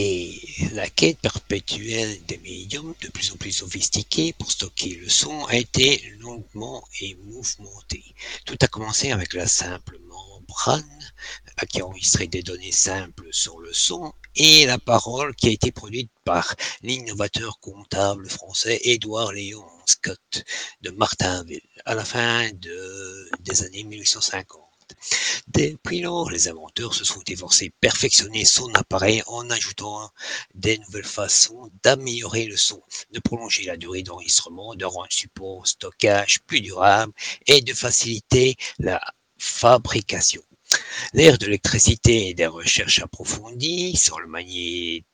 la 0.74 0.90
quête 0.90 1.20
perpétuelle 1.20 2.24
des 2.26 2.38
médiums 2.38 2.94
de 3.02 3.10
plus 3.10 3.32
en 3.32 3.36
plus 3.38 3.52
sophistiqués 3.52 4.34
pour 4.34 4.52
stocker 4.52 4.96
le 4.96 5.10
son 5.10 5.46
a 5.46 5.56
été 5.56 6.02
longuement 6.20 6.84
et 7.02 7.16
mouvementée. 7.26 8.04
Tout 8.46 8.58
a 8.62 8.68
commencé 8.68 9.12
avec 9.12 9.34
la 9.34 9.48
simple 9.48 10.00
qui 11.70 11.82
a 11.82 11.86
enregistré 11.86 12.28
des 12.28 12.44
données 12.44 12.72
simples 12.72 13.28
sur 13.32 13.60
le 13.60 13.74
son 13.74 14.14
et 14.36 14.66
la 14.66 14.78
parole 14.78 15.36
qui 15.36 15.48
a 15.48 15.52
été 15.52 15.72
produite 15.72 16.12
par 16.24 16.56
l'innovateur 16.82 17.60
comptable 17.60 18.30
français 18.30 18.80
Édouard 18.84 19.32
Léon 19.32 19.66
Scott 19.86 20.44
de 20.82 20.92
Martinville 20.92 21.62
à 21.86 21.96
la 21.96 22.06
fin 22.06 22.50
de, 22.54 23.30
des 23.42 23.64
années 23.64 23.84
1850. 23.84 24.62
Depuis 25.48 26.02
lors, 26.02 26.30
les 26.30 26.48
inventeurs 26.48 26.94
se 26.94 27.06
sont 27.06 27.24
efforcés 27.28 27.70
de 27.70 27.74
perfectionner 27.80 28.46
son 28.46 28.74
appareil 28.76 29.24
en 29.28 29.50
ajoutant 29.50 30.10
des 30.54 30.78
nouvelles 30.80 31.04
façons 31.04 31.72
d'améliorer 31.84 32.46
le 32.46 32.58
son, 32.58 32.82
de 33.12 33.20
prolonger 33.20 33.64
la 33.64 33.78
durée 33.78 34.04
d'enregistrement, 34.04 34.76
de 34.76 34.86
rendre 34.86 35.08
le 35.10 35.16
support 35.16 35.68
stockage 35.68 36.40
plus 36.46 36.62
durable 36.62 37.14
et 37.48 37.62
de 37.62 37.74
faciliter 37.74 38.56
la 38.80 39.02
fabrication. 39.38 40.42
L'ère 41.14 41.38
de 41.38 41.46
l'électricité 41.46 42.30
et 42.30 42.34
des 42.34 42.48
recherches 42.48 43.00
approfondies 43.00 43.96
sur 43.96 44.20
le 44.20 44.28
magnétisme 44.28 45.06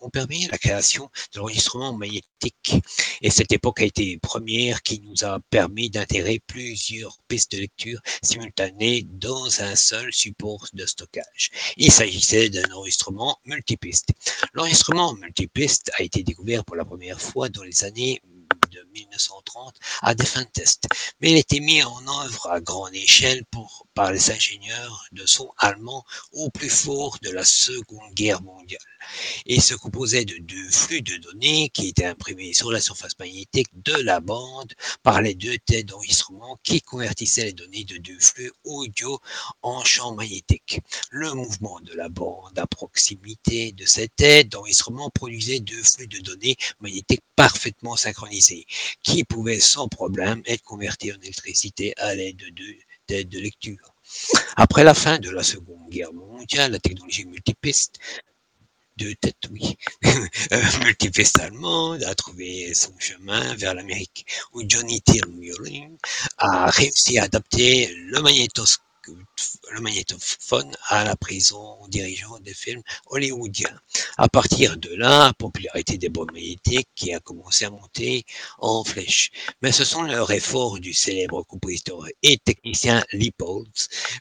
ont 0.00 0.10
permis 0.10 0.46
la 0.46 0.58
création 0.58 1.10
de 1.32 1.38
l'enregistrement 1.38 1.92
magnétique. 1.92 2.74
Et 3.20 3.30
cette 3.30 3.52
époque 3.52 3.80
a 3.80 3.84
été 3.84 4.18
première 4.18 4.82
qui 4.82 5.00
nous 5.00 5.24
a 5.24 5.38
permis 5.50 5.90
d'intégrer 5.90 6.40
plusieurs 6.46 7.18
pistes 7.28 7.52
de 7.52 7.58
lecture 7.58 8.00
simultanées 8.22 9.02
dans 9.02 9.60
un 9.60 9.76
seul 9.76 10.12
support 10.12 10.66
de 10.72 10.86
stockage. 10.86 11.50
Il 11.76 11.92
s'agissait 11.92 12.48
d'un 12.48 12.72
enregistrement 12.72 13.38
multipiste. 13.44 14.08
L'enregistrement 14.54 15.14
multipiste 15.14 15.90
a 15.98 16.02
été 16.02 16.22
découvert 16.22 16.64
pour 16.64 16.76
la 16.76 16.84
première 16.84 17.20
fois 17.20 17.48
dans 17.48 17.62
les 17.62 17.84
années 17.84 18.20
1930 18.92 19.74
à 20.02 20.14
des 20.14 20.26
fins 20.26 20.42
de 20.42 20.48
test, 20.48 20.86
mais 21.20 21.30
il 21.32 21.36
été 21.36 21.60
mis 21.60 21.82
en 21.82 22.22
œuvre 22.22 22.50
à 22.50 22.60
grande 22.60 22.94
échelle 22.94 23.44
pour, 23.50 23.86
par 24.00 24.12
les 24.12 24.30
ingénieurs 24.30 25.04
de 25.12 25.26
son 25.26 25.52
allemands 25.58 26.06
au 26.32 26.48
plus 26.48 26.70
fort 26.70 27.18
de 27.20 27.28
la 27.28 27.44
Seconde 27.44 28.14
Guerre 28.14 28.40
mondiale 28.40 28.80
et 29.44 29.60
se 29.60 29.74
composait 29.74 30.24
de 30.24 30.38
deux 30.38 30.70
flux 30.70 31.02
de 31.02 31.18
données 31.18 31.68
qui 31.68 31.88
étaient 31.88 32.06
imprimés 32.06 32.54
sur 32.54 32.72
la 32.72 32.80
surface 32.80 33.18
magnétique 33.18 33.68
de 33.74 33.92
la 33.92 34.20
bande 34.20 34.72
par 35.02 35.20
les 35.20 35.34
deux 35.34 35.58
têtes 35.58 35.84
d'enregistrement 35.84 36.58
qui 36.62 36.80
convertissaient 36.80 37.44
les 37.44 37.52
données 37.52 37.84
de 37.84 37.98
deux 37.98 38.18
flux 38.18 38.50
audio 38.64 39.20
en 39.60 39.84
champ 39.84 40.14
magnétique. 40.14 40.80
Le 41.10 41.34
mouvement 41.34 41.78
de 41.80 41.92
la 41.92 42.08
bande 42.08 42.58
à 42.58 42.66
proximité 42.66 43.72
de 43.72 43.84
cette 43.84 44.16
tête 44.16 44.48
d'enregistrement 44.48 45.10
produisait 45.10 45.60
deux 45.60 45.82
flux 45.82 46.06
de 46.06 46.20
données 46.20 46.56
magnétiques 46.80 47.20
parfaitement 47.36 47.96
synchronisés 47.96 48.64
qui 49.02 49.24
pouvaient 49.24 49.60
sans 49.60 49.88
problème 49.88 50.40
être 50.46 50.62
convertis 50.62 51.12
en 51.12 51.20
électricité 51.20 51.92
à 51.98 52.14
l'aide 52.14 52.36
de 52.36 52.48
deux 52.48 52.76
de 53.10 53.38
lecture. 53.38 53.94
Après 54.56 54.84
la 54.84 54.94
fin 54.94 55.18
de 55.18 55.30
la 55.30 55.42
Seconde 55.42 55.88
Guerre 55.90 56.12
mondiale, 56.12 56.72
la 56.72 56.78
technologie 56.78 57.24
multipiste 57.24 57.98
deux 58.96 59.14
têtes, 59.14 59.48
oui, 59.50 59.76
euh, 60.04 60.62
multipiste 60.84 61.40
allemande 61.40 62.02
a 62.04 62.14
trouvé 62.14 62.74
son 62.74 62.92
chemin 62.98 63.54
vers 63.54 63.74
l'Amérique, 63.74 64.26
où 64.52 64.62
Johnny 64.66 65.00
Tillmuring 65.00 65.96
a 66.36 66.70
réussi 66.70 67.18
à 67.18 67.24
adapter 67.24 67.92
le 67.94 68.20
magnétoscope 68.20 68.84
le 69.72 69.80
magnétophone 69.80 70.70
à 70.88 71.04
la 71.04 71.16
prison 71.16 71.78
dirigeant 71.88 72.38
des 72.40 72.54
films 72.54 72.82
hollywoodiens. 73.06 73.80
À 74.16 74.28
partir 74.28 74.76
de 74.76 74.94
là, 74.94 75.26
la 75.26 75.32
popularité 75.34 75.98
des 75.98 76.08
bombes 76.08 76.32
magnétiques 76.32 76.88
qui 76.94 77.12
a 77.12 77.20
commencé 77.20 77.64
à 77.64 77.70
monter 77.70 78.24
en 78.58 78.84
flèche. 78.84 79.30
Mais 79.62 79.72
ce 79.72 79.84
sont 79.84 80.02
leurs 80.02 80.30
efforts 80.30 80.78
du 80.80 80.92
célèbre 80.92 81.42
compositeur 81.44 82.06
et 82.22 82.38
technicien 82.38 83.02
Leopold 83.12 83.68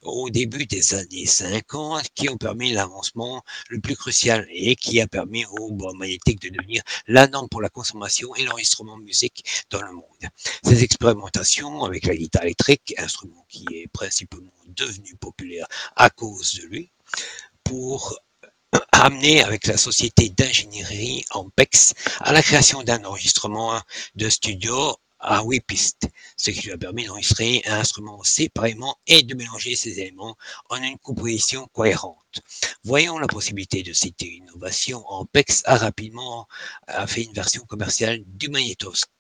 au 0.04 0.30
début 0.30 0.66
des 0.66 0.94
années 0.94 1.26
50 1.26 2.06
qui 2.16 2.30
ont 2.30 2.38
permis 2.38 2.72
l'avancement 2.72 3.44
le 3.70 3.80
plus 3.80 3.96
crucial 3.96 4.48
et 4.52 4.76
qui 4.76 5.02
a 5.02 5.08
permis 5.08 5.46
aux 5.46 5.72
bombes 5.72 5.98
magnétiques 5.98 6.42
de 6.42 6.50
devenir 6.50 6.84
la 7.08 7.28
norme 7.28 7.50
pour 7.50 7.62
la 7.62 7.70
consommation 7.70 8.34
et 8.36 8.44
l'enregistrement 8.44 8.98
de 8.98 9.04
musique 9.04 9.44
dans 9.70 9.82
le 9.82 9.92
monde. 9.92 10.04
Ces 10.64 10.84
expérimentations 10.84 11.84
avec 11.84 12.06
la 12.06 12.16
guitare 12.16 12.44
électrique, 12.44 12.94
instrument 12.98 13.46
qui 13.50 13.66
est 13.74 13.88
principalement 13.88 14.52
devenu 14.76 15.16
populaire 15.16 15.68
à 15.96 16.10
cause 16.10 16.56
de 16.56 16.64
lui, 16.64 16.92
pour 17.64 18.20
amener 18.92 19.44
avec 19.44 19.66
la 19.68 19.78
société 19.78 20.30
d'ingénierie 20.30 21.26
en 21.32 21.50
PEX 21.50 21.94
à 22.20 22.34
la 22.34 22.44
création 22.44 22.84
d'un 22.84 23.04
enregistrement 23.06 23.82
de 24.16 24.30
studio 24.30 24.96
à 25.20 25.44
huit 25.44 25.62
pistes, 25.62 26.08
ce 26.38 26.52
qui 26.52 26.62
lui 26.62 26.72
a 26.72 26.78
permis 26.78 27.06
d'enregistrer 27.06 27.62
un 27.66 27.80
instrument 27.80 28.24
séparément 28.24 28.98
et 29.06 29.22
de 29.24 29.36
mélanger 29.36 29.76
ces 29.76 30.00
éléments 30.00 30.38
en 30.70 30.82
une 30.82 30.98
composition 30.98 31.68
cohérente. 31.74 32.42
Voyons 32.84 33.20
la 33.20 33.28
possibilité 33.28 33.84
de 33.84 33.92
cette 33.92 34.22
innovation, 34.22 35.04
en 35.08 35.26
PEX 35.26 35.62
a 35.66 35.78
rapidement 35.78 36.48
fait 37.08 37.24
une 37.24 37.34
version 37.34 37.64
commerciale 37.66 38.24
du 38.26 38.50
magnétoscope 38.50 39.12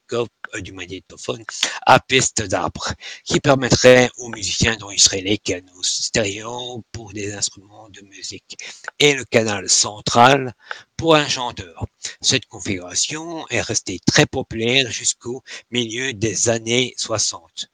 du 0.61 0.73
magnétophone 0.73 1.43
à 1.85 1.99
piste 1.99 2.41
d'arbre, 2.41 2.93
qui 3.23 3.39
permettrait 3.39 4.09
aux 4.17 4.29
musiciens 4.29 4.75
d'enregistrer 4.75 5.21
les 5.21 5.37
canaux 5.37 5.83
stéréo 5.83 6.83
pour 6.91 7.13
des 7.13 7.33
instruments 7.33 7.89
de 7.89 8.01
musique 8.01 8.57
et 8.99 9.13
le 9.13 9.25
canal 9.25 9.69
central 9.69 10.53
pour 10.97 11.15
un 11.15 11.27
chanteur. 11.27 11.85
Cette 12.21 12.45
configuration 12.45 13.47
est 13.49 13.61
restée 13.61 13.99
très 14.05 14.25
populaire 14.25 14.91
jusqu'au 14.91 15.43
milieu 15.71 16.13
des 16.13 16.49
années 16.49 16.93
60. 16.97 17.69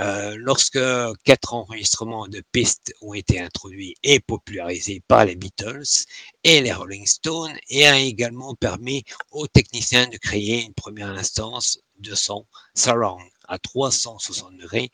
Euh, 0.00 0.36
lorsque 0.38 0.78
quatre 1.24 1.52
enregistrements 1.52 2.26
de 2.26 2.42
pistes 2.52 2.94
ont 3.02 3.12
été 3.12 3.40
introduits 3.40 3.94
et 4.02 4.20
popularisés 4.20 5.02
par 5.06 5.26
les 5.26 5.36
Beatles 5.36 6.06
et 6.44 6.60
les 6.62 6.72
Rolling 6.72 7.06
Stones, 7.06 7.56
et 7.68 7.86
a 7.86 7.98
également 7.98 8.54
permis 8.54 9.04
aux 9.30 9.46
techniciens 9.46 10.06
de 10.06 10.16
créer 10.16 10.62
une 10.64 10.74
première 10.74 11.10
instance 11.10 11.78
de 11.98 12.14
son 12.14 12.46
surround 12.74 13.22
à 13.48 13.58
360 13.58 14.56
degrés, 14.56 14.90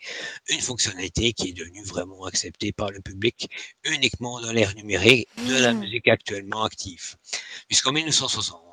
une 0.49 0.61
fonctionnalité 0.61 1.33
qui 1.33 1.50
est 1.50 1.52
devenue 1.52 1.85
vraiment 1.85 2.25
acceptée 2.25 2.73
par 2.73 2.90
le 2.90 3.00
public 3.00 3.49
uniquement 3.85 4.40
dans 4.40 4.52
l'ère 4.52 4.75
numérique 4.75 5.28
de 5.47 5.55
la 5.62 5.73
musique 5.73 6.09
actuellement 6.09 6.64
active. 6.64 7.17
Puisqu'en 7.69 7.93
1960, 7.93 8.68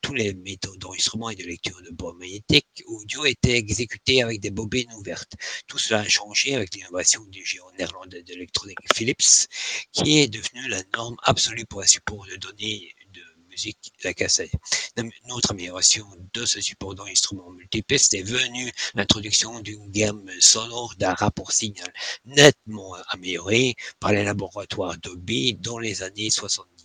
tous 0.00 0.14
les 0.14 0.34
méthodes 0.34 0.78
d'enregistrement 0.78 1.30
et 1.30 1.36
de 1.36 1.44
lecture 1.44 1.80
de 1.82 1.90
bande 1.90 2.18
magnétique 2.18 2.66
audio 2.86 3.24
étaient 3.24 3.56
exécutés 3.56 4.22
avec 4.22 4.40
des 4.40 4.50
bobines 4.50 4.92
ouvertes. 4.94 5.32
Tout 5.66 5.78
cela 5.78 6.00
a 6.00 6.08
changé 6.08 6.54
avec 6.54 6.74
l'innovation 6.74 7.24
du 7.26 7.44
géant 7.44 7.70
néerlandais 7.78 8.22
d'électronique 8.22 8.78
Philips, 8.94 9.48
qui 9.92 10.18
est 10.18 10.28
devenu 10.28 10.68
la 10.68 10.82
norme 10.96 11.16
absolue 11.24 11.66
pour 11.66 11.82
un 11.82 11.86
support 11.86 12.26
de 12.26 12.36
données 12.36 12.94
de 13.12 13.22
musique, 13.48 13.92
la 14.02 14.14
cassette. 14.14 14.52
Une 14.96 15.32
autre 15.32 15.52
amélioration 15.52 16.06
de 16.32 16.44
ce 16.44 16.60
support 16.60 16.94
d'enregistrement 16.94 17.50
multipiste 17.50 18.14
est 18.14 18.22
venue 18.22 18.70
l'introduction 18.94 19.60
d'une 19.60 19.90
gamme 19.90 20.28
sonore 20.40 20.94
d'un 20.98 21.14
rapport 21.14 21.52
signal 21.52 21.92
nettement 22.24 22.94
amélioré 23.08 23.74
par 24.00 24.12
les 24.12 24.24
laboratoires 24.24 24.96
Dolby 24.98 25.54
dans 25.54 25.78
les 25.78 26.02
années 26.02 26.30
70 26.30 26.83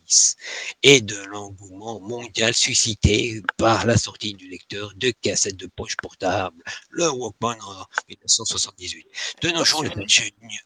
et 0.84 1.02
de 1.02 1.18
l'engouement 1.26 2.00
mondial 2.00 2.54
suscité 2.54 3.42
par 3.58 3.86
la 3.86 3.98
sortie 3.98 4.34
du 4.34 4.48
lecteur 4.48 4.94
de 4.96 5.12
cassettes 5.22 5.58
de 5.58 5.68
poche 5.68 5.96
portable, 5.98 6.64
le 6.90 7.10
Walkman 7.10 7.58
en 7.62 7.86
1978. 8.08 9.08
De 9.42 9.50
nos 9.50 9.66
jours, 9.66 9.84
les 9.84 9.92
ingénieurs, 9.92 10.64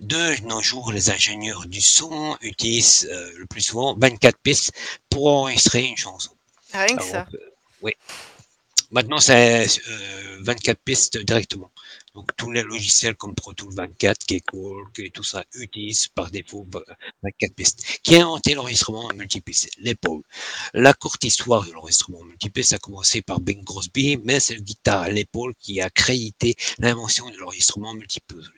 de 0.00 0.40
nos 0.46 0.62
jours, 0.62 0.92
les 0.92 1.10
ingénieurs 1.10 1.66
du 1.66 1.82
son 1.82 2.36
utilisent 2.40 3.08
euh, 3.10 3.32
le 3.36 3.46
plus 3.46 3.60
souvent 3.60 3.96
24 3.98 4.38
pistes 4.38 4.72
pour 5.10 5.28
enregistrer 5.28 5.84
une 5.84 5.96
chanson. 5.96 6.30
Rien 6.72 6.96
que 6.96 7.04
ça. 7.04 7.26
Euh, 7.34 7.38
oui. 7.82 7.92
Maintenant, 8.90 9.18
c'est 9.18 9.66
euh, 9.88 10.38
24 10.40 10.78
pistes 10.78 11.18
directement. 11.18 11.70
Donc, 12.14 12.28
tous 12.36 12.50
les 12.50 12.62
logiciels 12.62 13.16
comme 13.16 13.34
Pro 13.34 13.54
Tools 13.54 13.74
24, 13.74 14.26
Keycork 14.26 14.98
et 14.98 15.10
tout 15.10 15.22
ça 15.22 15.44
utilisent 15.54 16.08
par 16.08 16.30
défaut 16.30 16.66
24 17.22 17.54
pistes. 17.54 18.00
Qui 18.02 18.16
a 18.16 18.22
inventé 18.22 18.54
l'enregistrement 18.54 19.08
multipiste 19.14 19.70
L'épaule. 19.78 20.22
La 20.74 20.92
courte 20.92 21.24
histoire 21.24 21.66
de 21.66 21.72
l'enregistrement 21.72 22.22
multipiste 22.22 22.74
a 22.74 22.78
commencé 22.78 23.22
par 23.22 23.40
Bing 23.40 23.64
Crosby, 23.64 24.18
mais 24.24 24.40
c'est 24.40 24.54
le 24.54 24.60
guitare 24.60 25.02
à 25.02 25.08
l'épaule 25.08 25.54
qui 25.58 25.80
a 25.80 25.88
crédité 25.88 26.54
l'invention 26.78 27.30
de 27.30 27.36
l'enregistrement 27.38 27.94
multipiste 27.94 28.50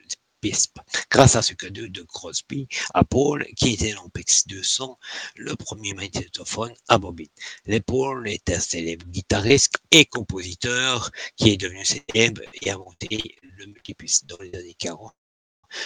Grâce 1.09 1.35
à 1.35 1.41
ce 1.41 1.53
cadeau 1.53 1.87
de 1.87 2.01
Crosby 2.03 2.67
à 2.93 3.03
Paul, 3.03 3.45
qui 3.55 3.73
était 3.73 3.93
l'Ampex 3.93 4.47
200, 4.47 4.99
le 5.35 5.55
premier 5.55 5.93
magnétophone 5.93 6.73
à 6.87 6.97
bobine. 6.97 7.29
Les 7.65 7.81
Paul 7.81 8.27
est 8.27 8.49
un 8.49 8.59
célèbre 8.59 9.05
guitariste 9.07 9.77
et 9.91 10.05
compositeur 10.05 11.09
qui 11.35 11.51
est 11.51 11.57
devenu 11.57 11.83
célèbre 11.85 12.41
et 12.61 12.69
a 12.69 12.77
monté 12.77 13.37
le 13.41 13.65
multipiste 13.67 14.25
dans 14.27 14.37
les 14.39 14.53
années 14.55 14.75
40 14.77 15.13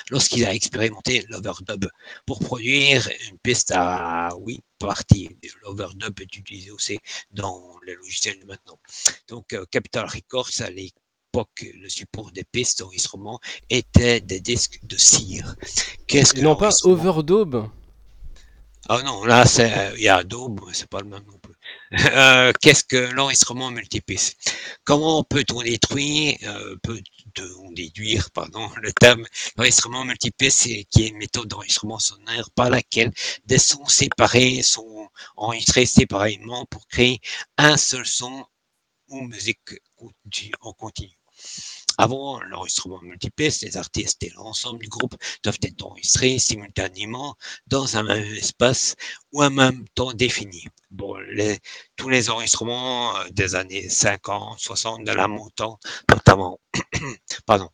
lorsqu'il 0.10 0.46
a 0.46 0.54
expérimenté 0.54 1.26
l'overdub 1.30 1.86
pour 2.26 2.40
produire 2.40 3.10
une 3.30 3.38
piste 3.40 3.72
à 3.76 4.36
huit 4.40 4.64
parties. 4.78 5.30
L'overdub 5.64 6.20
est 6.20 6.36
utilisé 6.36 6.72
aussi 6.72 7.00
dans 7.32 7.80
les 7.86 7.96
logiciels 7.96 8.40
de 8.40 8.46
maintenant. 8.46 8.80
Donc, 9.28 9.54
euh, 9.54 9.66
Capital 9.72 10.06
Records, 10.06 10.52
à 10.60 10.70
l'époque, 11.30 11.66
le 11.80 11.90
support 11.90 12.32
des 12.32 12.44
pistes 12.44 12.80
d'enregistrement 12.80 13.40
était 13.70 14.20
des 14.20 14.40
disques 14.40 14.80
de 14.84 14.98
cire. 14.98 15.56
Qu'est-ce 16.08 16.34
que 16.34 16.42
non 16.42 16.56
pas 16.56 16.72
overdub 16.84 17.68
Ah 18.88 19.02
non, 19.04 19.24
là, 19.26 19.46
il 19.96 20.02
y 20.02 20.08
a 20.08 20.18
Adobe, 20.18 20.62
c'est 20.74 20.90
pas 20.90 21.02
le 21.02 21.10
même 21.10 21.24
nom. 21.26 21.40
Euh, 21.92 22.52
qu'est-ce 22.62 22.84
que 22.84 23.14
l'enregistrement 23.14 23.70
multipiste 23.72 24.56
Comment 24.84 25.24
peut-on 25.24 25.62
détruire, 25.62 26.38
euh, 26.44 26.76
peut-on 26.84 27.72
déduire, 27.72 28.30
pardon, 28.32 28.70
le 28.82 28.92
terme 28.94 29.26
l'enregistrement 29.56 30.06
multipiste, 30.06 30.68
qui 30.90 31.04
est 31.04 31.08
une 31.10 31.18
méthode 31.18 31.48
d'enregistrement 31.48 32.00
sonore 32.00 32.50
par 32.56 32.70
laquelle 32.70 33.12
des 33.46 33.60
sons 33.60 33.88
séparés 33.88 34.62
sont 34.64 35.10
enregistrés 35.36 35.86
séparément 35.86 36.66
pour 36.68 36.88
créer 36.88 37.22
un 37.58 37.78
seul 37.78 38.06
son 38.06 38.46
ou 39.10 39.22
musique 39.22 39.76
en 40.62 40.74
continu. 40.74 41.19
Avant 41.98 42.40
l'enregistrement 42.44 43.02
multipiste, 43.02 43.64
les 43.64 43.76
artistes 43.76 44.24
et 44.24 44.30
l'ensemble 44.30 44.80
du 44.80 44.88
groupe 44.88 45.18
doivent 45.44 45.60
être 45.64 45.86
enregistrés 45.86 46.40
simultanément 46.40 47.36
dans 47.68 47.98
un 47.98 48.04
même 48.04 48.24
espace 48.36 48.96
ou 49.34 49.42
un 49.42 49.50
même 49.50 49.86
temps 49.96 50.14
défini. 50.14 50.66
Bon, 50.92 51.18
tous 51.98 52.08
les 52.08 52.30
enregistrements 52.30 53.18
euh, 53.18 53.30
des 53.32 53.56
années 53.56 53.90
50, 53.90 54.58
60 54.60 55.04
de 55.04 55.12
la 55.12 55.28
montant, 55.28 55.78
notamment, 56.10 56.62
pardon. 57.46 57.70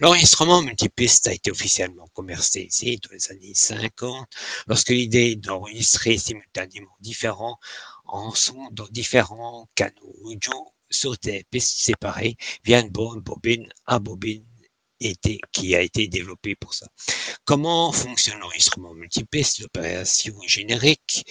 L'enregistrement 0.00 0.60
multipiste 0.60 1.28
a 1.28 1.32
été 1.32 1.50
officiellement 1.50 2.06
commercialisé 2.12 2.98
dans 3.02 3.14
les 3.14 3.30
années 3.30 3.54
50 3.54 4.28
lorsque 4.66 4.90
l'idée 4.90 5.36
d'enregistrer 5.36 6.18
simultanément 6.18 6.94
différents 7.00 7.58
en 8.04 8.34
sont 8.34 8.68
dans 8.72 8.88
différents 8.88 9.70
canaux 9.74 10.16
audio 10.24 10.52
pistes 11.50 11.80
séparées 11.80 12.36
via 12.64 12.80
une 12.80 12.90
bonne 12.90 13.20
bobine 13.20 13.68
à 13.86 13.98
bobine 13.98 14.49
qui 15.52 15.74
a 15.74 15.80
été 15.80 16.08
développé 16.08 16.54
pour 16.54 16.74
ça. 16.74 16.86
Comment 17.44 17.90
fonctionne 17.90 18.38
l'enregistrement 18.38 18.94
multipiste, 18.94 19.60
l'opération 19.60 20.34
générique 20.46 21.24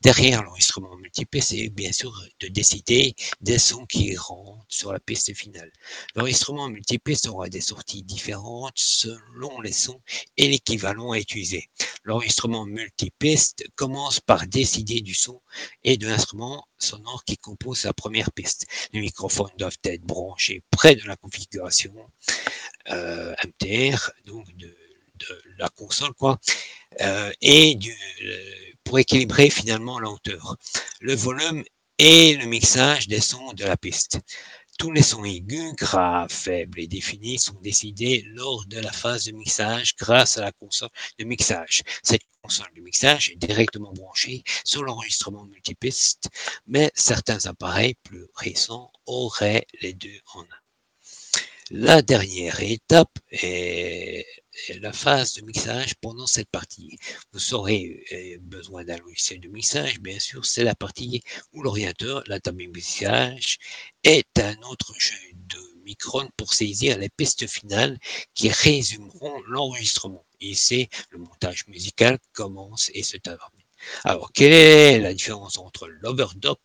Derrière 0.00 0.42
l'enregistrement 0.42 0.96
multipiste, 0.96 1.48
c'est 1.48 1.68
bien 1.68 1.92
sûr 1.92 2.12
de 2.40 2.48
décider 2.48 3.14
des 3.40 3.58
sons 3.58 3.84
qui 3.86 4.16
rentrent 4.16 4.64
sur 4.68 4.92
la 4.92 5.00
piste 5.00 5.34
finale. 5.34 5.70
L'enregistrement 6.14 6.68
multipiste 6.68 7.26
aura 7.26 7.48
des 7.48 7.60
sorties 7.60 8.02
différentes 8.02 8.78
selon 8.78 9.60
les 9.60 9.72
sons 9.72 10.00
et 10.36 10.48
l'équivalent 10.48 11.12
à 11.12 11.18
utiliser. 11.18 11.68
L'enregistrement 12.04 12.64
multipiste 12.64 13.64
commence 13.74 14.20
par 14.20 14.46
décider 14.46 15.00
du 15.00 15.14
son 15.14 15.42
et 15.82 15.96
de 15.96 16.06
l'instrument 16.06 16.64
sonore 16.78 17.24
qui 17.24 17.36
compose 17.36 17.84
la 17.84 17.92
première 17.92 18.32
piste. 18.32 18.66
Les 18.92 19.00
microphones 19.00 19.50
doivent 19.58 19.78
être 19.84 20.02
branchés 20.02 20.62
près 20.70 20.94
de 20.94 21.04
la 21.04 21.16
configuration 21.16 21.92
MTR, 22.88 24.10
donc 24.24 24.46
de, 24.56 24.74
la 25.58 25.68
console, 25.70 26.12
quoi, 26.14 26.38
euh, 27.00 27.32
et 27.40 27.74
du, 27.74 27.96
pour 28.84 28.98
équilibrer 28.98 29.50
finalement 29.50 29.98
la 29.98 30.10
le 31.00 31.14
volume 31.14 31.64
et 31.98 32.36
le 32.36 32.46
mixage 32.46 33.08
des 33.08 33.20
sons 33.20 33.52
de 33.54 33.64
la 33.64 33.76
piste. 33.76 34.20
Tous 34.78 34.92
les 34.92 35.02
sons 35.02 35.24
aigus, 35.24 35.72
graves, 35.74 36.30
faibles 36.30 36.80
et 36.80 36.86
définis 36.86 37.38
sont 37.38 37.58
décidés 37.62 38.22
lors 38.28 38.66
de 38.66 38.78
la 38.78 38.92
phase 38.92 39.24
de 39.24 39.32
mixage 39.32 39.96
grâce 39.96 40.36
à 40.36 40.42
la 40.42 40.52
console 40.52 40.90
de 41.18 41.24
mixage. 41.24 41.82
Cette 42.02 42.20
console 42.42 42.72
de 42.76 42.82
mixage 42.82 43.30
est 43.30 43.36
directement 43.36 43.92
branchée 43.94 44.44
sur 44.64 44.82
l'enregistrement 44.82 45.44
multipiste, 45.44 46.28
mais 46.66 46.92
certains 46.94 47.46
appareils 47.46 47.94
plus 48.02 48.26
récents 48.34 48.92
auraient 49.06 49.66
les 49.80 49.94
deux 49.94 50.20
en 50.34 50.42
un. 50.42 50.65
La 51.70 52.00
dernière 52.00 52.60
étape 52.60 53.18
est 53.30 54.24
la 54.80 54.92
phase 54.92 55.34
de 55.34 55.42
mixage 55.42 55.94
pendant 55.96 56.26
cette 56.26 56.48
partie. 56.50 56.96
Vous 57.32 57.54
aurez 57.54 58.04
euh, 58.12 58.38
besoin 58.40 58.84
d'un 58.84 58.96
logiciel 58.98 59.40
de 59.40 59.48
mixage, 59.48 59.98
bien 60.00 60.18
sûr, 60.20 60.46
c'est 60.46 60.62
la 60.62 60.76
partie 60.76 61.22
où 61.52 61.62
l'orienteur, 61.62 62.22
la 62.28 62.38
table 62.38 62.62
de 62.62 62.70
mixage, 62.70 63.58
est 64.04 64.38
un 64.38 64.56
autre 64.62 64.94
jeu 64.98 65.16
de 65.34 65.58
micron 65.84 66.28
pour 66.36 66.54
saisir 66.54 66.98
les 66.98 67.08
pistes 67.08 67.48
finales 67.48 67.98
qui 68.34 68.48
résumeront 68.48 69.40
l'enregistrement. 69.48 70.24
Et 70.40 70.54
c'est 70.54 70.88
le 71.10 71.18
montage 71.18 71.66
musical 71.66 72.18
commence 72.32 72.90
et 72.94 73.02
se 73.02 73.16
termine. 73.16 73.64
Alors, 74.04 74.32
quelle 74.32 74.52
est 74.52 74.98
la 75.00 75.14
différence 75.14 75.58
entre 75.58 75.88
l'overdub 75.88 76.56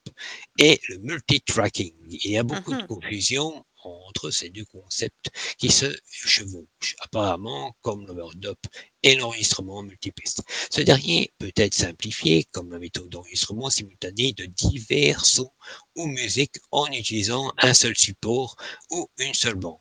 et 0.59 0.79
le 0.89 0.99
multitracking? 0.99 2.00
Il 2.11 2.31
y 2.31 2.37
a 2.37 2.43
beaucoup 2.43 2.71
de 2.71 2.81
mhm. 2.81 2.87
confusion 2.87 3.65
entre 3.83 4.29
ces 4.29 4.49
deux 4.49 4.65
concepts 4.65 5.29
qui 5.57 5.69
se 5.69 5.97
chevauchent, 6.05 6.95
apparemment 6.99 7.75
comme 7.81 8.05
l'overdub 8.05 8.57
et 9.01 9.15
l'enregistrement 9.15 9.81
multipiste. 9.81 10.43
Ce 10.69 10.81
dernier 10.81 11.33
peut 11.39 11.51
être 11.55 11.73
simplifié 11.73 12.45
comme 12.51 12.71
la 12.71 12.79
méthode 12.79 13.09
d'enregistrement 13.09 13.69
simultané 13.69 14.33
de 14.33 14.45
divers 14.45 15.25
sons 15.25 15.51
ou 15.95 16.05
musiques 16.05 16.57
en 16.71 16.85
utilisant 16.87 17.51
un 17.57 17.73
seul 17.73 17.95
support 17.97 18.55
ou 18.91 19.09
une 19.17 19.33
seule 19.33 19.55
bande. 19.55 19.79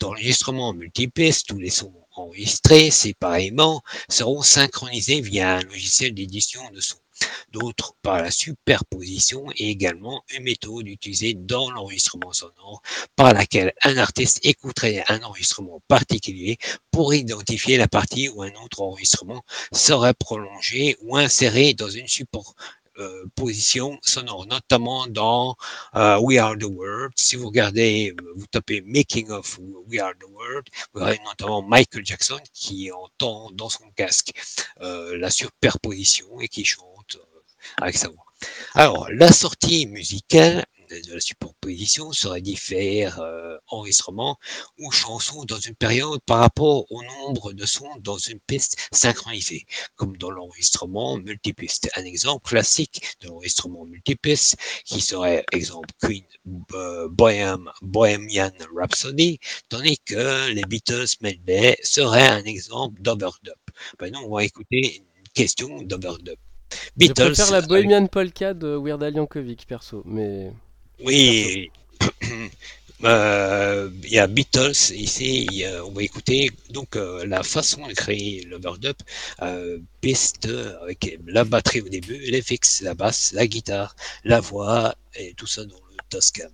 Dans 0.00 0.12
l'enregistrement 0.12 0.74
multipiste, 0.74 1.46
tous 1.46 1.58
les 1.58 1.70
sons 1.70 1.94
enregistrés 2.14 2.90
séparément 2.90 3.82
seront 4.10 4.42
synchronisés 4.42 5.20
via 5.20 5.56
un 5.56 5.62
logiciel 5.62 6.12
d'édition 6.12 6.68
de 6.70 6.80
son 6.80 6.98
d'autres 7.50 7.94
par 8.02 8.22
la 8.22 8.30
superposition 8.30 9.46
et 9.56 9.68
également 9.70 10.24
une 10.30 10.44
méthode 10.44 10.88
utilisée 10.88 11.34
dans 11.34 11.70
l'enregistrement 11.70 12.32
sonore 12.32 12.82
par 13.16 13.32
laquelle 13.32 13.72
un 13.82 13.96
artiste 13.96 14.40
écouterait 14.44 15.04
un 15.08 15.22
enregistrement 15.22 15.80
particulier 15.88 16.58
pour 16.90 17.14
identifier 17.14 17.76
la 17.76 17.88
partie 17.88 18.28
où 18.28 18.42
un 18.42 18.52
autre 18.64 18.82
enregistrement 18.82 19.42
serait 19.72 20.14
prolongé 20.14 20.96
ou 21.02 21.16
inséré 21.16 21.74
dans 21.74 21.90
une 21.90 22.08
superposition 22.96 23.30
position 23.36 23.98
sonore, 24.02 24.46
notamment 24.46 25.06
dans 25.06 25.56
euh, 25.94 26.18
We 26.20 26.38
Are 26.38 26.56
the 26.56 26.64
World. 26.64 27.12
Si 27.16 27.36
vous 27.36 27.46
regardez, 27.46 28.14
vous 28.36 28.46
tapez 28.46 28.80
Making 28.82 29.30
of 29.30 29.58
We 29.88 30.00
Are 30.00 30.14
the 30.14 30.30
World, 30.30 30.68
vous 30.92 31.00
verrez 31.00 31.20
notamment 31.24 31.62
Michael 31.62 32.04
Jackson 32.04 32.40
qui 32.52 32.90
entend 32.92 33.50
dans 33.52 33.68
son 33.68 33.90
casque 33.96 34.32
euh, 34.80 35.16
la 35.18 35.30
superposition 35.30 36.40
et 36.40 36.48
qui 36.48 36.64
chante 36.64 37.18
avec 37.76 37.96
sa 37.96 38.08
voix. 38.08 38.24
Alors, 38.74 39.08
la 39.10 39.30
sortie 39.30 39.86
musicale 39.86 40.64
de 41.00 41.14
la 41.14 41.20
superposition 41.20 42.12
serait 42.12 42.40
différents 42.40 43.22
euh, 43.22 43.56
enregistrements 43.68 44.38
ou 44.78 44.90
chansons 44.90 45.44
dans 45.44 45.58
une 45.58 45.74
période 45.74 46.20
par 46.26 46.38
rapport 46.38 46.90
au 46.90 47.02
nombre 47.02 47.52
de 47.52 47.64
sons 47.64 47.88
dans 48.00 48.18
une 48.18 48.40
piste 48.40 48.76
synchronisée, 48.92 49.66
comme 49.96 50.16
dans 50.16 50.30
l'enregistrement 50.30 51.16
multipiste. 51.16 51.90
Un 51.96 52.04
exemple 52.04 52.48
classique 52.48 53.16
de 53.20 53.28
l'enregistrement 53.28 53.84
multipiste 53.84 54.56
qui 54.84 55.00
serait, 55.00 55.44
exemple, 55.52 55.88
Queen 56.00 56.24
euh, 56.74 57.08
Bohemian 57.08 58.52
Rhapsody, 58.76 59.38
tandis 59.68 59.98
que 60.04 60.52
les 60.52 60.62
Beatles 60.62 61.16
Medley 61.20 61.76
serait 61.82 62.28
un 62.28 62.44
exemple 62.44 63.00
d'overdub. 63.00 63.54
Ben 63.98 64.14
on 64.16 64.34
va 64.34 64.44
écouter 64.44 64.98
une 64.98 65.28
question 65.34 65.82
d'overdub. 65.82 66.36
Beatles. 66.96 67.14
Je 67.18 67.32
préfère 67.32 67.52
la 67.52 67.60
Bohemian 67.62 68.06
Polka 68.06 68.54
de 68.54 68.76
Weird 68.76 69.02
Al 69.02 69.14
Yankovic, 69.14 69.66
perso, 69.66 70.02
mais... 70.04 70.52
Oui, 71.00 71.70
euh, 73.04 73.90
il 74.04 74.10
y 74.10 74.18
a 74.18 74.26
Beatles 74.26 74.92
ici, 74.94 75.64
on 75.84 75.90
va 75.92 76.02
écouter 76.02 76.50
donc 76.70 76.96
euh, 76.96 77.26
la 77.26 77.42
façon 77.42 77.86
de 77.86 77.92
créer 77.92 78.44
l'overdub, 78.44 78.96
euh, 79.42 79.78
piste 80.00 80.48
avec 80.82 81.18
la 81.26 81.44
batterie 81.44 81.80
au 81.80 81.88
début, 81.88 82.18
les 82.18 82.42
fixes, 82.42 82.80
la 82.82 82.94
basse, 82.94 83.32
la 83.32 83.46
guitare, 83.46 83.96
la 84.24 84.40
voix 84.40 84.94
et 85.14 85.34
tout 85.34 85.46
ça 85.46 85.64
dans 85.64 85.76
le 85.90 85.96
Tascam. 86.08 86.50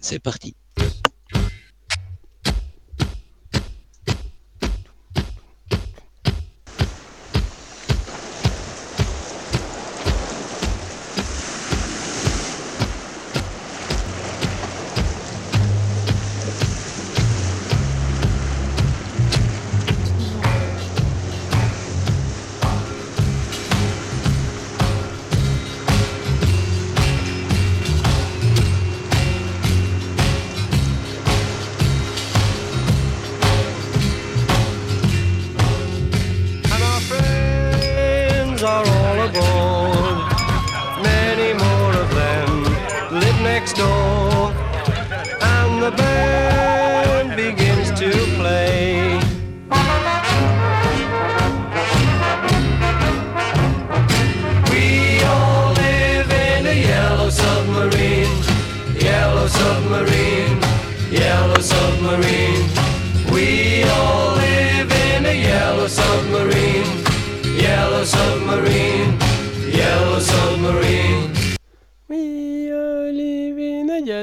C'est 0.00 0.20
parti. 0.20 0.54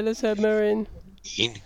Yellow 0.06 0.86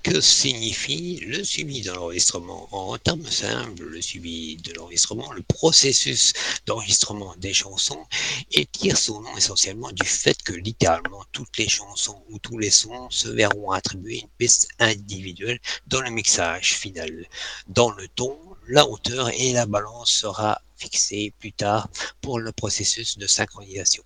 que 0.02 0.20
signifie 0.20 1.20
le 1.26 1.44
suivi 1.44 1.82
de 1.82 1.92
l'enregistrement? 1.92 2.68
En 2.72 2.96
termes 2.98 3.26
simples, 3.26 3.84
le 3.84 4.00
suivi 4.00 4.56
de 4.56 4.72
l'enregistrement, 4.72 5.32
le 5.32 5.42
processus 5.42 6.32
d'enregistrement 6.66 7.34
des 7.36 7.52
chansons, 7.52 8.04
et 8.52 8.66
tire 8.66 8.96
son 8.96 9.20
nom 9.20 9.36
essentiellement 9.36 9.92
du 9.92 10.06
fait 10.06 10.42
que 10.42 10.52
littéralement 10.52 11.24
toutes 11.32 11.58
les 11.58 11.68
chansons 11.68 12.22
ou 12.30 12.38
tous 12.38 12.58
les 12.58 12.70
sons 12.70 13.10
se 13.10 13.28
verront 13.28 13.70
attribuer 13.70 14.20
une 14.20 14.28
piste 14.38 14.68
individuelle 14.78 15.60
dans 15.86 16.00
le 16.00 16.10
mixage 16.10 16.74
final. 16.74 17.26
Dans 17.68 17.90
le 17.90 18.08
ton, 18.08 18.38
la 18.68 18.86
hauteur 18.88 19.30
et 19.30 19.52
la 19.52 19.66
balance 19.66 20.10
sera 20.10 20.62
fixée 20.80 21.32
plus 21.38 21.52
tard 21.52 21.88
pour 22.20 22.38
le 22.38 22.52
processus 22.52 23.18
de 23.18 23.26
synchronisation. 23.26 24.02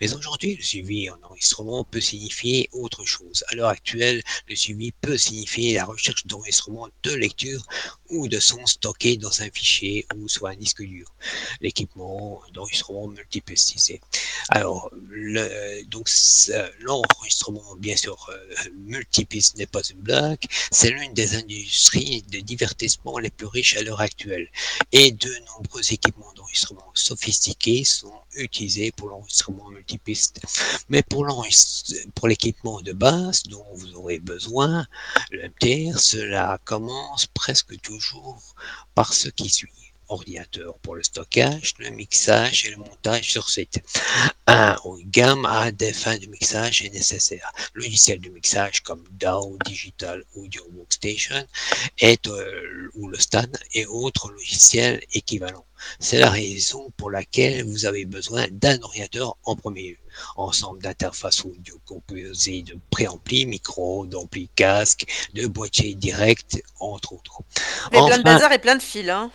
Mais 0.00 0.14
aujourd'hui, 0.14 0.56
le 0.56 0.62
suivi 0.62 1.10
en 1.10 1.18
enregistrement 1.22 1.84
peut 1.84 2.00
signifier 2.00 2.68
autre 2.72 3.04
chose. 3.04 3.44
À 3.48 3.54
l'heure 3.54 3.68
actuelle, 3.68 4.22
le 4.48 4.56
suivi 4.56 4.92
peut 4.92 5.18
signifier 5.18 5.74
la 5.74 5.84
recherche 5.84 6.26
d'enregistrement 6.26 6.88
de 7.02 7.12
lecture 7.12 7.66
ou 8.08 8.28
de 8.28 8.40
son 8.40 8.64
stocké 8.66 9.16
dans 9.16 9.42
un 9.42 9.50
fichier 9.50 10.06
ou 10.16 10.28
soit 10.28 10.50
un 10.50 10.56
disque 10.56 10.82
dur. 10.82 11.12
L'équipement 11.60 12.40
d'enregistrement 12.54 13.08
multipestisé. 13.08 14.00
Alors, 14.48 14.90
donc 15.88 16.08
l'enregistrement, 16.80 17.76
bien 17.76 17.96
sûr, 17.96 18.16
euh, 18.30 18.54
multipiste 18.86 19.56
n'est 19.58 19.66
pas 19.66 19.82
une 19.82 20.00
blague. 20.00 20.44
C'est 20.70 20.90
l'une 20.90 21.12
des 21.12 21.34
industries 21.34 22.22
de 22.30 22.40
divertissement 22.40 23.18
les 23.18 23.30
plus 23.30 23.46
riches 23.46 23.76
à 23.76 23.82
l'heure 23.82 24.00
actuelle. 24.00 24.48
Et 24.92 25.10
de 25.10 25.32
nombreux 25.46 25.92
équipements 25.92 26.17
d'enregistrement 26.34 26.90
sophistiqués 26.94 27.84
sont 27.84 28.12
utilisés 28.34 28.92
pour 28.92 29.08
l'enregistrement 29.08 29.68
multipiste. 29.70 30.40
Mais 30.88 31.02
pour 31.02 31.26
pour 32.14 32.28
l'équipement 32.28 32.80
de 32.80 32.92
base 32.92 33.42
dont 33.44 33.66
vous 33.74 33.94
aurez 33.94 34.18
besoin, 34.18 34.86
le 35.30 35.48
MTR, 35.48 35.98
cela 35.98 36.58
commence 36.64 37.26
presque 37.26 37.80
toujours 37.80 38.54
par 38.94 39.14
ce 39.14 39.28
qui 39.28 39.48
suit 39.48 39.87
ordinateur 40.08 40.78
pour 40.78 40.94
le 40.94 41.02
stockage, 41.02 41.74
le 41.78 41.90
mixage 41.90 42.66
et 42.66 42.70
le 42.70 42.76
montage 42.76 43.30
sur 43.30 43.48
site. 43.48 43.80
Un 44.46 44.76
une 44.84 45.10
gamme 45.10 45.44
à 45.46 45.70
des 45.72 45.92
fins 45.92 46.16
de 46.16 46.26
mixage 46.26 46.82
est 46.82 46.90
nécessaire. 46.90 47.52
Logiciel 47.74 48.20
de 48.20 48.28
mixage 48.30 48.82
comme 48.82 49.04
DAW, 49.12 49.58
Digital 49.64 50.24
Audio 50.34 50.62
Workstation 50.74 51.44
est, 51.98 52.26
euh, 52.26 52.90
ou 52.94 53.08
le 53.08 53.18
STAN 53.18 53.46
et 53.74 53.86
autres 53.86 54.30
logiciels 54.30 55.00
équivalents. 55.12 55.64
C'est 56.00 56.18
la 56.18 56.30
raison 56.30 56.90
pour 56.96 57.10
laquelle 57.10 57.64
vous 57.64 57.86
avez 57.86 58.04
besoin 58.04 58.46
d'un 58.50 58.80
ordinateur 58.82 59.36
en 59.44 59.54
premier 59.54 59.90
lieu. 59.90 59.98
Ensemble 60.36 60.82
d'interfaces 60.82 61.44
audio 61.44 61.80
composées 61.86 62.62
de 62.62 62.76
préampli, 62.90 63.46
micro, 63.46 64.04
d'ampli 64.06 64.48
casque, 64.56 65.06
de 65.34 65.46
boîtiers 65.46 65.94
directs, 65.94 66.60
entre 66.80 67.12
autres. 67.12 67.40
Et 67.92 67.96
plein 67.96 68.18
de 68.18 68.24
bazar 68.24 68.52
et 68.52 68.58
plein 68.58 68.74
de 68.76 68.82
fils, 68.82 69.08
hein. 69.08 69.30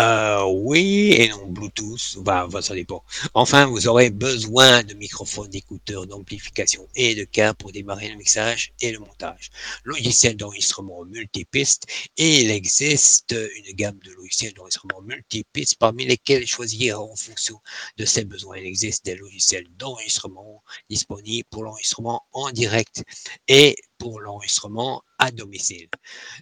Euh, 0.00 0.44
oui 0.44 1.12
et 1.18 1.28
non, 1.28 1.46
Bluetooth, 1.48 2.18
bah, 2.18 2.48
ça 2.62 2.74
dépend. 2.74 3.02
Enfin, 3.34 3.66
vous 3.66 3.88
aurez 3.88 4.10
besoin 4.10 4.84
de 4.84 4.94
microphones, 4.94 5.48
d'écouteurs, 5.50 6.06
d'amplification 6.06 6.86
et 6.94 7.16
de 7.16 7.24
câbles 7.24 7.56
pour 7.56 7.72
démarrer 7.72 8.08
le 8.08 8.16
mixage 8.16 8.72
et 8.80 8.92
le 8.92 9.00
montage. 9.00 9.50
Logiciel 9.82 10.36
d'enregistrement 10.36 11.04
multipiste 11.04 11.86
et 12.16 12.42
il 12.42 12.50
existe 12.52 13.34
une 13.56 13.74
gamme 13.74 13.98
de 14.04 14.12
logiciels 14.12 14.52
d'enregistrement 14.54 15.00
multipiste 15.02 15.76
parmi 15.80 16.04
lesquels 16.06 16.46
choisir 16.46 17.00
en 17.02 17.16
fonction 17.16 17.58
de 17.96 18.04
ses 18.04 18.24
besoins. 18.24 18.58
Il 18.58 18.66
existe 18.66 19.04
des 19.04 19.16
logiciels 19.16 19.66
d'enregistrement 19.78 20.62
disponibles 20.88 21.48
pour 21.50 21.64
l'enregistrement 21.64 22.22
en 22.32 22.50
direct 22.52 23.02
et 23.48 23.74
pour 23.98 24.20
l'enregistrement 24.20 25.02
à 25.18 25.30
domicile. 25.30 25.88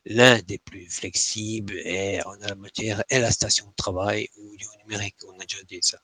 L'un 0.04 0.38
des 0.42 0.58
plus 0.58 0.88
flexibles 0.88 1.78
est, 1.78 2.24
en 2.24 2.34
la 2.34 2.54
matière 2.54 3.02
est 3.08 3.20
la 3.20 3.30
station 3.30 3.66
de 3.66 3.74
travail 3.74 4.28
audio 4.36 4.68
numérique. 4.84 5.16
On 5.26 5.38
a 5.40 5.44
déjà 5.44 5.62
dit 5.68 5.78
ça. 5.80 5.98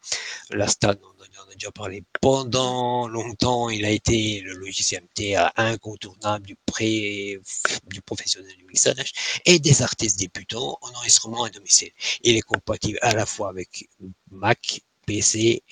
La 0.50 0.66
STAN, 0.66 0.94
on 1.02 1.50
a 1.50 1.54
déjà 1.54 1.70
parlé. 1.70 2.04
Pendant 2.20 3.08
longtemps, 3.08 3.68
il 3.68 3.85
a 3.85 3.90
été 3.90 4.40
le 4.40 4.54
logiciel 4.54 5.04
MTA 5.04 5.52
incontournable 5.56 6.46
du, 6.46 6.56
pré, 6.66 7.38
du 7.87 8.00
professionnel 8.02 8.56
du 8.56 8.64
mixage 8.64 9.12
et 9.44 9.58
des 9.58 9.82
artistes 9.82 10.18
débutants 10.18 10.78
en 10.80 10.90
enregistrement 10.90 11.44
à 11.44 11.50
domicile. 11.50 11.92
Il 12.22 12.37
est 12.37 12.42
compatible 12.42 12.98
à 13.02 13.12
la 13.14 13.26
fois 13.26 13.50
avec 13.50 13.88
Mac, 14.30 14.80
PC 15.06 15.62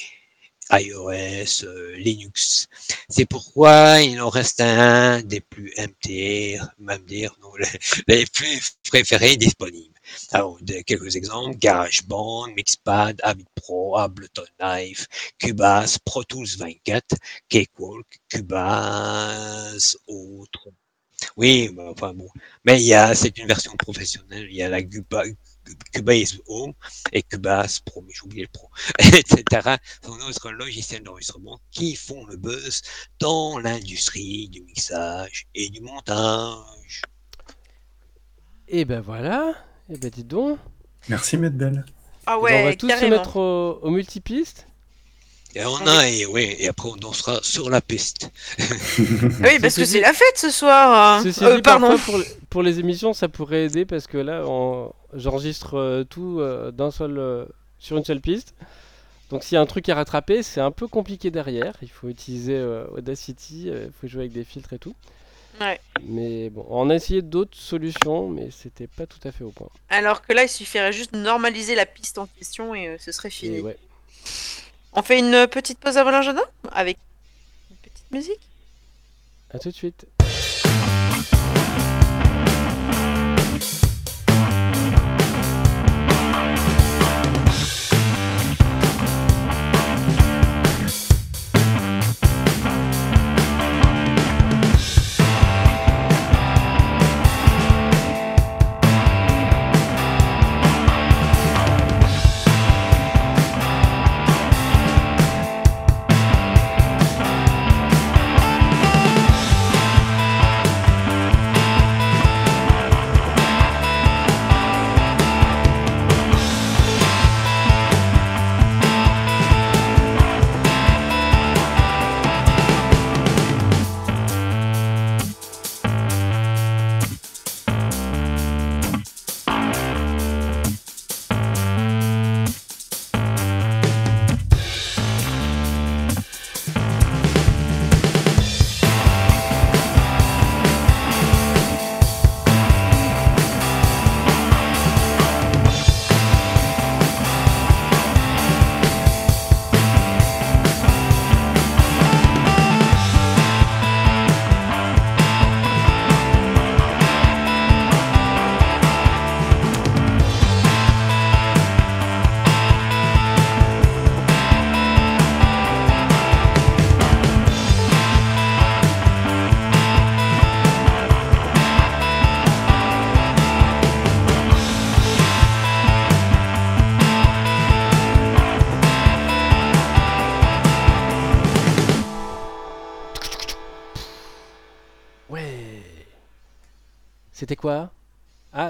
iOS, 0.72 1.64
euh, 1.64 1.96
Linux. 1.96 2.68
C'est 3.08 3.26
pourquoi 3.26 4.00
il 4.00 4.20
en 4.20 4.28
reste 4.28 4.60
un 4.60 5.22
des 5.22 5.40
plus 5.40 5.72
MTR, 5.76 6.68
même 6.78 7.04
dire, 7.04 7.34
non, 7.42 7.50
les, 8.08 8.26
plus 8.26 8.76
préférés 8.88 9.36
disponibles. 9.36 9.94
Alors, 10.32 10.58
quelques 10.86 11.16
exemples, 11.16 11.56
GarageBand, 11.58 12.48
Mixpad, 12.56 13.20
Avid 13.22 13.46
Pro, 13.54 13.96
Ableton 13.98 14.44
Live, 14.60 15.06
Cubase, 15.38 15.98
Pro 15.98 16.24
Tools 16.24 16.56
24, 16.58 17.16
Cakewalk, 17.48 18.06
Cubase, 18.28 19.96
autres. 20.06 20.68
Oui, 21.36 21.70
enfin 21.78 22.14
bon. 22.14 22.28
Mais 22.64 22.80
il 22.80 22.86
y 22.86 22.94
a, 22.94 23.14
c'est 23.14 23.36
une 23.38 23.46
version 23.46 23.76
professionnelle, 23.76 24.46
il 24.50 24.56
y 24.56 24.62
a 24.62 24.68
la 24.68 24.82
Cubase, 24.82 25.34
Cubase 25.92 26.38
Home 26.46 26.72
et 27.12 27.22
Cubase 27.22 27.80
Pro, 27.80 28.02
mais 28.02 28.12
j'ai 28.12 28.22
oublié 28.22 28.42
le 28.42 28.48
Pro, 28.48 28.70
etc. 28.98 29.76
sont 30.04 30.16
d'autres 30.16 30.50
logiciels 30.50 31.02
d'enregistrement 31.02 31.60
qui 31.70 31.96
font 31.96 32.24
le 32.26 32.36
buzz 32.36 32.82
dans 33.18 33.58
l'industrie 33.58 34.48
du 34.48 34.62
mixage 34.62 35.46
et 35.54 35.68
du 35.68 35.80
montage. 35.80 37.02
Et 38.68 38.84
ben 38.84 39.00
voilà, 39.00 39.54
et 39.88 39.98
ben 39.98 40.10
dis 40.10 40.24
donc. 40.24 40.58
Merci 41.08 41.36
Medbel. 41.36 41.84
Ah 42.26 42.38
ouais, 42.38 42.60
on 42.60 42.64
va 42.64 42.76
tous 42.76 42.88
se 42.88 43.06
mettre 43.06 43.36
au, 43.36 43.80
au 43.82 43.90
multipiste. 43.90 44.66
Et 45.56 45.64
on 45.64 45.86
a, 45.86 46.08
et, 46.08 46.26
oui, 46.26 46.54
et 46.58 46.68
après 46.68 46.88
on 46.88 46.96
dansera 46.96 47.40
sur 47.42 47.70
la 47.70 47.80
piste. 47.80 48.30
oui, 48.98 49.58
parce 49.60 49.74
que 49.74 49.84
c'est 49.84 50.00
la 50.00 50.12
fête 50.12 50.36
ce 50.36 50.50
soir. 50.50 51.16
hein. 51.18 51.22
Ceci 51.24 51.44
Euh, 51.44 51.56
dit, 51.56 51.62
pardon. 51.62 51.98
pour, 51.98 52.20
pour 52.48 52.62
les 52.62 52.78
émissions, 52.78 53.12
ça 53.12 53.28
pourrait 53.28 53.64
aider 53.64 53.84
parce 53.84 54.06
que 54.06 54.18
là, 54.18 54.44
j'enregistre 55.14 55.74
euh, 55.76 56.04
tout 56.04 56.38
euh, 56.40 56.70
d'un 56.70 56.90
seul, 56.92 57.46
sur 57.80 57.96
une 57.96 58.04
seule 58.04 58.20
piste. 58.20 58.54
Donc 59.30 59.42
s'il 59.44 59.54
y 59.56 59.58
a 59.58 59.60
un 59.60 59.66
truc 59.66 59.88
à 59.88 59.94
rattraper, 59.96 60.42
c'est 60.42 60.60
un 60.60 60.70
peu 60.72 60.86
compliqué 60.88 61.30
derrière. 61.30 61.74
Il 61.82 61.90
faut 61.90 62.08
utiliser 62.08 62.54
euh, 62.56 62.84
Audacity, 62.96 63.66
il 63.68 63.90
faut 64.00 64.06
jouer 64.08 64.22
avec 64.22 64.32
des 64.32 64.44
filtres 64.44 64.72
et 64.72 64.78
tout. 64.78 64.94
Ouais. 65.60 65.80
Mais 66.04 66.48
bon, 66.48 66.64
on 66.70 66.90
a 66.90 66.94
essayé 66.94 67.22
d'autres 67.22 67.56
solutions, 67.58 68.28
mais 68.28 68.48
c'était 68.50 68.86
pas 68.86 69.06
tout 69.06 69.18
à 69.24 69.32
fait 69.32 69.44
au 69.44 69.50
point. 69.50 69.68
Alors 69.88 70.22
que 70.22 70.32
là, 70.32 70.44
il 70.44 70.48
suffirait 70.48 70.92
juste 70.92 71.12
de 71.12 71.18
normaliser 71.18 71.74
la 71.74 71.86
piste 71.86 72.18
en 72.18 72.26
question 72.38 72.72
et 72.74 72.86
euh, 72.88 72.96
ce 73.00 73.10
serait 73.12 73.30
fini. 73.30 73.56
Et 73.56 73.60
ouais. 73.60 73.76
On 74.92 75.02
fait 75.02 75.18
une 75.18 75.46
petite 75.46 75.78
pause 75.78 75.96
avant 75.96 76.10
l'agenda 76.10 76.42
avec 76.72 76.98
une 77.70 77.76
petite 77.76 78.10
musique? 78.10 78.40
À 79.52 79.58
tout 79.58 79.70
de 79.70 79.74
suite. 79.74 80.06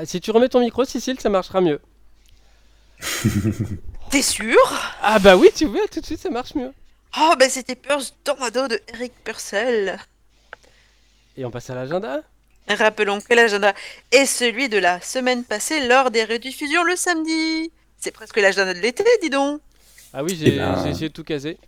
Ah, 0.01 0.07
si 0.07 0.19
tu 0.19 0.31
remets 0.31 0.49
ton 0.49 0.61
micro, 0.61 0.83
Cécile, 0.87 1.21
ça 1.21 1.29
marchera 1.29 1.61
mieux. 1.61 1.79
T'es 4.11 4.23
sûr? 4.23 4.57
Ah 5.03 5.19
bah 5.19 5.37
oui, 5.37 5.51
tu 5.55 5.67
vois, 5.67 5.87
tout 5.89 6.01
de 6.01 6.07
suite, 6.07 6.21
ça 6.21 6.31
marche 6.31 6.55
mieux. 6.55 6.73
Oh, 7.21 7.35
ben 7.39 7.51
c'était 7.51 7.75
Purse 7.75 8.15
Tornado 8.25 8.67
de 8.67 8.81
Eric 8.95 9.13
Purcell. 9.23 9.99
Et 11.37 11.45
on 11.45 11.51
passe 11.51 11.69
à 11.69 11.75
l'agenda? 11.75 12.23
Rappelons 12.67 13.21
que 13.21 13.35
l'agenda 13.35 13.75
est 14.11 14.25
celui 14.25 14.71
de 14.71 14.79
la 14.79 15.03
semaine 15.03 15.45
passée 15.45 15.87
lors 15.87 16.11
des 16.11 16.25
rediffusions 16.25 16.83
le 16.85 16.97
samedi. 16.97 17.71
C'est 17.99 18.11
presque 18.13 18.37
l'agenda 18.39 18.73
de 18.73 18.79
l'été, 18.81 19.05
dis 19.21 19.29
donc. 19.29 19.61
Ah 20.15 20.25
oui, 20.25 20.35
j'ai 20.35 20.55
Eh 20.55 20.57
ben- 20.57 20.81
j'ai 20.83 20.91
essayé 20.91 21.09
de 21.11 21.15
tout 21.15 21.25
caser. 21.25 21.59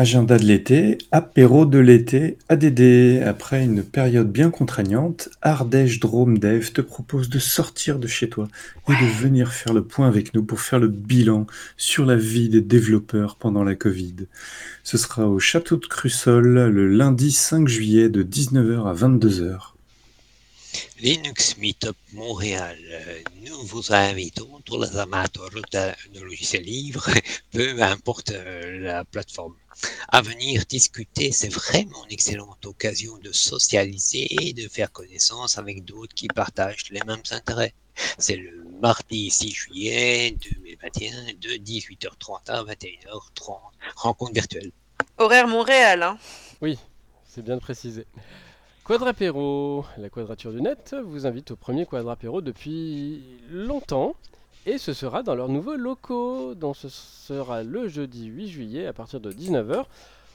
Agenda 0.00 0.38
de 0.38 0.44
l'été, 0.44 0.96
apéro 1.10 1.66
de 1.66 1.80
l'été, 1.80 2.38
ADD. 2.48 3.20
Après 3.26 3.64
une 3.64 3.82
période 3.82 4.30
bien 4.30 4.48
contraignante, 4.48 5.28
Ardèche 5.42 5.98
Drôme 5.98 6.38
Dev 6.38 6.70
te 6.70 6.80
propose 6.80 7.28
de 7.28 7.40
sortir 7.40 7.98
de 7.98 8.06
chez 8.06 8.28
toi 8.28 8.46
et 8.88 8.92
de 8.92 9.10
venir 9.20 9.52
faire 9.52 9.74
le 9.74 9.82
point 9.82 10.06
avec 10.06 10.34
nous 10.34 10.44
pour 10.44 10.60
faire 10.60 10.78
le 10.78 10.86
bilan 10.86 11.48
sur 11.76 12.06
la 12.06 12.14
vie 12.14 12.48
des 12.48 12.60
développeurs 12.60 13.34
pendant 13.34 13.64
la 13.64 13.74
Covid. 13.74 14.28
Ce 14.84 14.96
sera 14.96 15.26
au 15.26 15.40
château 15.40 15.76
de 15.76 15.86
Crussol 15.86 16.46
le 16.46 16.86
lundi 16.86 17.32
5 17.32 17.66
juillet 17.66 18.08
de 18.08 18.22
19h 18.22 18.86
à 18.86 18.94
22h. 18.94 19.77
Linux 21.00 21.56
Meetup 21.58 21.96
Montréal, 22.12 22.78
euh, 22.90 23.20
nous 23.46 23.62
vous 23.64 23.92
invitons, 23.92 24.60
tous 24.64 24.80
les 24.82 24.96
amateurs 24.96 25.50
de, 25.50 26.18
de 26.18 26.20
logiciels 26.24 26.62
libres, 26.62 27.08
peu 27.52 27.82
importe 27.82 28.30
euh, 28.30 28.80
la 28.80 29.04
plateforme, 29.04 29.54
à 30.08 30.22
venir 30.22 30.64
discuter. 30.66 31.32
C'est 31.32 31.52
vraiment 31.52 32.04
une 32.06 32.12
excellente 32.12 32.64
occasion 32.66 33.18
de 33.18 33.32
socialiser 33.32 34.26
et 34.42 34.52
de 34.52 34.68
faire 34.68 34.90
connaissance 34.90 35.58
avec 35.58 35.84
d'autres 35.84 36.14
qui 36.14 36.28
partagent 36.28 36.90
les 36.90 37.00
mêmes 37.06 37.22
intérêts. 37.30 37.74
C'est 38.18 38.36
le 38.36 38.64
mardi 38.80 39.30
6 39.30 39.50
juillet 39.50 40.36
2021 40.64 41.34
de 41.40 41.50
18h30 41.56 42.48
à 42.48 42.62
21h30. 42.64 43.58
Rencontre 43.96 44.32
virtuelle. 44.34 44.72
Horaire 45.16 45.48
Montréal, 45.48 46.02
hein. 46.02 46.18
C'est 47.26 47.42
bien 47.42 47.56
de 47.56 47.60
préciser. 47.60 48.06
Quadrapéro, 48.88 49.84
la 49.98 50.08
quadrature 50.08 50.50
du 50.50 50.62
net 50.62 50.96
vous 51.04 51.26
invite 51.26 51.50
au 51.50 51.56
premier 51.56 51.84
quadrapéro 51.84 52.40
depuis 52.40 53.22
longtemps. 53.50 54.16
Et 54.64 54.78
ce 54.78 54.94
sera 54.94 55.22
dans 55.22 55.34
leurs 55.34 55.50
nouveaux 55.50 55.76
locaux. 55.76 56.54
Donc 56.54 56.74
ce 56.74 56.88
sera 56.88 57.62
le 57.62 57.88
jeudi 57.88 58.24
8 58.28 58.48
juillet 58.48 58.86
à 58.86 58.94
partir 58.94 59.20
de 59.20 59.30
19h 59.30 59.84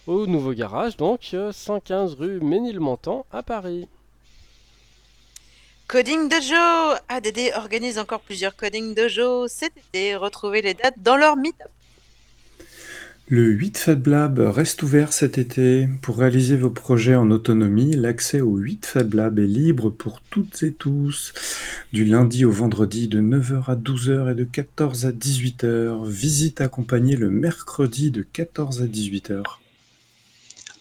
au 0.06 0.28
nouveau 0.28 0.54
garage, 0.54 0.98
donc 0.98 1.32
euh, 1.34 1.52
115 1.52 2.14
rue 2.14 2.42
Ménilmontant 2.42 3.26
à 3.32 3.42
Paris. 3.42 3.88
Coding 5.88 6.30
Dojo 6.30 7.00
ADD 7.10 7.54
organise 7.56 7.98
encore 7.98 8.20
plusieurs 8.20 8.56
Coding 8.56 8.94
Dojo 8.94 9.48
cet 9.48 9.76
été. 9.78 10.16
Retrouvez 10.16 10.62
les 10.62 10.76
dates 10.76 11.02
dans 11.02 11.18
leur 11.18 11.38
meetup. 11.38 11.72
Le 13.30 13.46
8 13.46 13.78
Fab 13.78 14.08
Lab 14.08 14.40
reste 14.40 14.84
ouvert 14.84 15.14
cet 15.14 15.38
été. 15.38 15.88
Pour 16.02 16.18
réaliser 16.18 16.58
vos 16.58 16.70
projets 16.70 17.16
en 17.16 17.32
autonomie, 17.32 17.96
l'accès 17.96 18.42
au 18.42 18.58
8 18.58 18.86
Fab 18.86 19.14
Lab 19.14 19.40
est 19.40 19.48
libre 19.48 19.90
pour 19.90 20.20
toutes 20.20 20.62
et 20.64 20.74
tous. 20.74 21.34
Du 21.94 22.04
lundi 22.04 22.44
au 22.44 22.52
vendredi 22.52 23.08
de 23.08 23.22
9h 23.22 23.72
à 23.72 23.76
12h 23.78 24.34
et 24.34 24.36
de 24.36 24.44
14 24.44 25.06
à 25.06 25.12
18h. 25.14 26.06
Visite 26.06 26.60
accompagnée 26.60 27.16
le 27.16 27.30
mercredi 27.30 28.12
de 28.12 28.24
14 28.24 28.82
à 28.82 28.88
18h. 28.88 29.63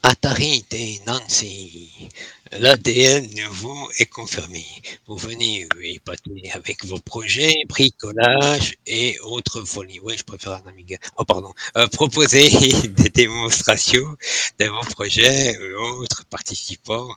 Atari 0.05 0.65
des 0.69 1.01
Nancy. 1.07 2.09
L'ADN 2.51 3.25
nouveau 3.37 3.88
est 3.99 4.07
confirmé. 4.07 4.67
Vous 5.07 5.17
venez 5.17 5.69
épater 5.81 6.51
avec 6.53 6.85
vos 6.85 6.99
projets, 6.99 7.55
bricolage 7.69 8.75
et 8.85 9.17
autres 9.21 9.62
folies. 9.62 10.01
Oui, 10.03 10.15
je 10.19 10.25
préfère 10.25 10.55
un 10.55 10.69
Amiga. 10.69 10.97
Oh, 11.19 11.25
pardon. 11.25 11.55
Euh, 11.77 11.87
proposer 11.87 12.51
des 12.88 13.11
démonstrations 13.11 14.17
de 14.59 14.67
vos 14.67 14.91
projets 14.91 15.57
aux 15.77 16.03
autres 16.03 16.27
participants, 16.27 17.15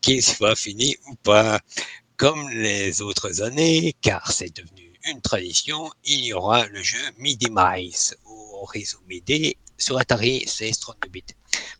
qu'ils 0.00 0.22
soient 0.22 0.54
finis 0.54 0.96
ou 1.08 1.16
pas. 1.16 1.58
Comme 2.16 2.50
les 2.50 3.02
autres 3.02 3.42
années, 3.42 3.96
car 4.00 4.30
c'est 4.30 4.54
devenu 4.54 4.92
une 5.10 5.20
tradition, 5.20 5.90
il 6.04 6.24
y 6.26 6.32
aura 6.32 6.66
le 6.68 6.82
jeu 6.82 6.98
Midi 7.18 7.48
Mice 7.50 8.16
au 8.26 8.64
réseau 8.64 8.98
MIDI 9.08 9.56
sur 9.78 9.98
Atari 9.98 10.40
1632 10.40 11.08
bits 11.08 11.24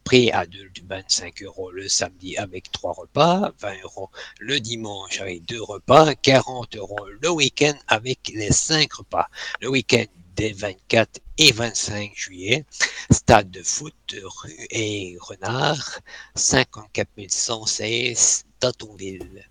prix 0.05 0.31
adulte 0.31 0.81
25 0.89 1.43
euros 1.43 1.71
le 1.71 1.89
samedi 1.89 2.37
avec 2.39 2.73
trois 2.73 2.93
repas, 2.93 3.53
20 3.61 3.83
euros 3.83 4.11
le 4.39 4.59
dimanche 4.59 5.21
avec 5.21 5.45
deux 5.45 5.63
repas, 5.63 6.15
40 6.15 6.77
euros 6.77 7.07
le 7.21 7.31
week-end 7.31 7.75
avec 7.89 8.33
les 8.35 8.51
cinq 8.51 8.95
repas. 8.95 9.29
Le 9.61 9.69
week-end 9.69 10.07
des 10.37 10.53
24 10.53 11.21
et 11.37 11.53
25 11.53 12.13
juillet, 12.15 12.65
stade 13.11 13.51
de 13.51 13.63
foot 13.63 13.95
rue 14.23 14.67
et 14.71 15.17
Renard, 15.21 16.01
54 16.37 17.09
116 17.29 18.47
Tatonville. 18.59 19.47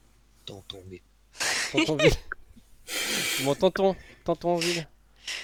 Tatonville. 0.45 1.01
Tontonville. 1.71 2.13
bon, 3.43 3.55
tonton, 3.55 3.95
tontonville. 4.23 4.87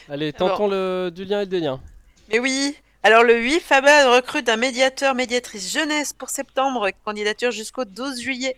Allez, 0.09 0.33
tentons 0.33 0.67
le, 0.67 1.11
du 1.13 1.25
lien 1.25 1.41
et 1.41 1.45
des 1.45 1.59
liens. 1.59 1.81
Mais 2.29 2.39
oui 2.39 2.75
alors 3.03 3.23
le 3.23 3.37
8 3.37 3.59
Fabad 3.59 4.07
recrute 4.07 4.47
un 4.47 4.55
médiateur, 4.55 5.13
médiatrice 5.13 5.71
jeunesse 5.71 6.13
pour 6.13 6.29
septembre, 6.29 6.89
candidature 7.03 7.51
jusqu'au 7.51 7.83
12 7.85 8.21
juillet. 8.21 8.55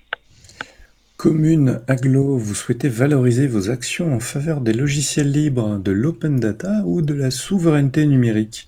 Commune 1.18 1.82
Aglo, 1.88 2.38
vous 2.38 2.54
souhaitez 2.54 2.90
valoriser 2.90 3.48
vos 3.48 3.72
actions 3.72 4.14
en 4.14 4.20
faveur 4.20 4.62
des 4.62 4.74
logiciels 4.74 5.32
libres, 5.32 5.80
de 5.80 5.92
l'open 5.92 6.40
data 6.40 6.84
ou 6.86 7.02
de 7.02 7.14
la 7.14 7.32
souveraineté 7.32 8.06
numérique? 8.06 8.68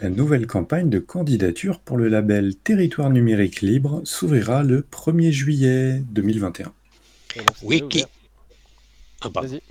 La 0.00 0.10
nouvelle 0.10 0.46
campagne 0.46 0.90
de 0.90 0.98
candidature 0.98 1.80
pour 1.80 1.96
le 1.96 2.08
label 2.08 2.54
Territoire 2.54 3.10
numérique 3.10 3.62
libre 3.62 4.02
s'ouvrira 4.04 4.62
le 4.62 4.82
1er 4.82 5.30
juillet 5.30 6.02
2021. 6.10 6.72
Et 7.34 7.38
donc, 7.40 7.56
c'est 7.56 7.66
déjà 7.66 7.84
Wiki. 7.84 7.98
ouvert. 7.98 8.08
Ah. 9.22 9.40
Vas-y. 9.40 9.62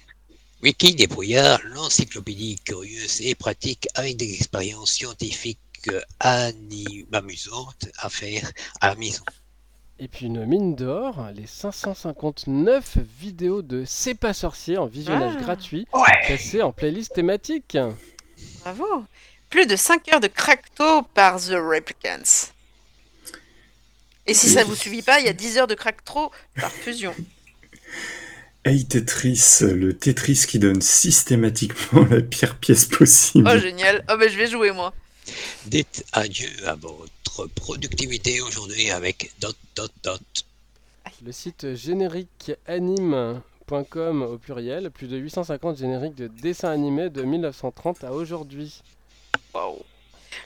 Wiki 0.65 0.95
débrouillard, 0.95 1.61
l'encyclopédie 1.75 2.55
curieuse 2.65 3.21
et 3.21 3.35
pratique 3.35 3.87
avec 3.93 4.17
des 4.17 4.33
expériences 4.33 4.93
scientifiques 4.93 5.59
amusantes 7.11 7.85
à 7.99 8.09
faire 8.09 8.51
à 8.81 8.87
la 8.87 8.95
maison. 8.95 9.23
Et 9.99 10.07
puis 10.07 10.25
une 10.25 10.43
mine 10.47 10.73
d'or, 10.73 11.27
les 11.35 11.45
559 11.45 12.97
vidéos 13.19 13.61
de 13.61 13.83
C'est 13.85 14.15
pas 14.15 14.33
sorcier 14.33 14.79
en 14.79 14.87
visionnage 14.87 15.35
Ah. 15.37 15.43
gratuit, 15.43 15.87
Ouais 15.93 16.25
classées 16.25 16.63
en 16.63 16.71
playlist 16.71 17.13
thématique. 17.13 17.77
Bravo 18.61 19.05
Plus 19.51 19.67
de 19.67 19.75
5 19.75 20.13
heures 20.13 20.19
de 20.19 20.27
cracto 20.27 21.03
par 21.13 21.39
The 21.39 21.51
Replicants. 21.51 22.49
Et 24.25 24.33
si 24.33 24.49
ça 24.49 24.63
vous 24.63 24.73
suffit 24.73 25.03
pas, 25.03 25.19
il 25.19 25.27
y 25.27 25.29
a 25.29 25.33
10 25.33 25.59
heures 25.59 25.67
de 25.67 25.75
cractro 25.75 26.31
par 26.59 26.71
fusion. 26.71 27.13
Hey 28.67 28.83
Tetris, 28.83 29.59
le 29.61 29.95
Tetris 29.95 30.45
qui 30.47 30.57
donne 30.57 30.81
systématiquement 30.81 32.03
la 32.09 32.21
pire 32.21 32.57
pièce 32.57 32.85
possible. 32.85 33.47
Oh 33.47 33.59
génial 33.59 34.03
Oh 34.11 34.17
ben 34.17 34.27
je 34.27 34.35
vais 34.35 34.47
jouer 34.47 34.71
moi 34.71 34.91
Dites 35.67 36.03
adieu 36.13 36.49
à 36.65 36.73
votre 36.73 37.45
productivité 37.53 38.41
aujourd'hui 38.41 38.89
avec 38.89 39.33
dot 39.39 39.55
dot 39.75 39.91
dot. 40.03 40.19
Le 41.23 41.31
site 41.31 41.75
génériqueanime.com 41.75 44.23
au 44.23 44.39
pluriel, 44.39 44.89
plus 44.89 45.09
de 45.09 45.17
850 45.17 45.77
génériques 45.77 46.15
de 46.15 46.25
dessins 46.25 46.71
animés 46.71 47.11
de 47.11 47.21
1930 47.21 48.03
à 48.03 48.13
aujourd'hui. 48.13 48.81
Waouh. 49.53 49.77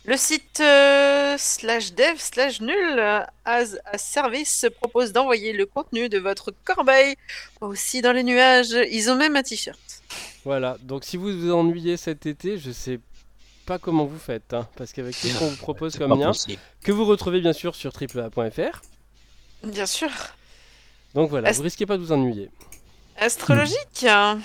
Le 0.05 0.17
site 0.17 0.59
euh, 0.59 1.35
slash 1.37 1.93
dev 1.93 2.17
slash 2.17 2.61
nul 2.61 2.75
euh, 2.99 3.21
as 3.45 3.75
a 3.85 3.97
service 3.97 4.53
se 4.61 4.67
propose 4.67 5.11
d'envoyer 5.13 5.53
le 5.53 5.65
contenu 5.65 6.09
de 6.09 6.17
votre 6.19 6.51
corbeille 6.63 7.15
aussi 7.61 8.01
dans 8.01 8.11
les 8.13 8.23
nuages. 8.23 8.75
Ils 8.91 9.09
ont 9.09 9.15
même 9.15 9.35
un 9.35 9.43
t-shirt. 9.43 9.79
Voilà, 10.45 10.77
donc 10.81 11.03
si 11.03 11.17
vous 11.17 11.31
vous 11.37 11.51
ennuyez 11.51 11.97
cet 11.97 12.25
été, 12.25 12.57
je 12.57 12.71
sais 12.71 12.99
pas 13.65 13.77
comment 13.77 14.05
vous 14.05 14.17
faites, 14.17 14.53
hein, 14.53 14.67
parce 14.77 14.93
qu'avec 14.93 15.15
tout 15.19 15.27
ce 15.27 15.37
qu'on 15.37 15.47
vous 15.47 15.55
propose 15.67 15.97
comme 15.97 16.19
lien, 16.19 16.31
que 16.81 16.91
vous 16.91 17.05
retrouvez 17.05 17.39
bien 17.41 17.53
sûr 17.53 17.75
sur 17.75 17.93
triplea.fr, 17.93 18.81
Bien 19.63 19.85
sûr. 19.85 20.09
donc 21.13 21.29
voilà, 21.29 21.49
Est-ce- 21.49 21.57
vous 21.57 21.63
risquez 21.63 21.85
pas 21.85 21.97
de 21.97 22.01
vous 22.01 22.11
ennuyer. 22.11 22.49
Astrologique. 23.17 24.05
hein. 24.07 24.39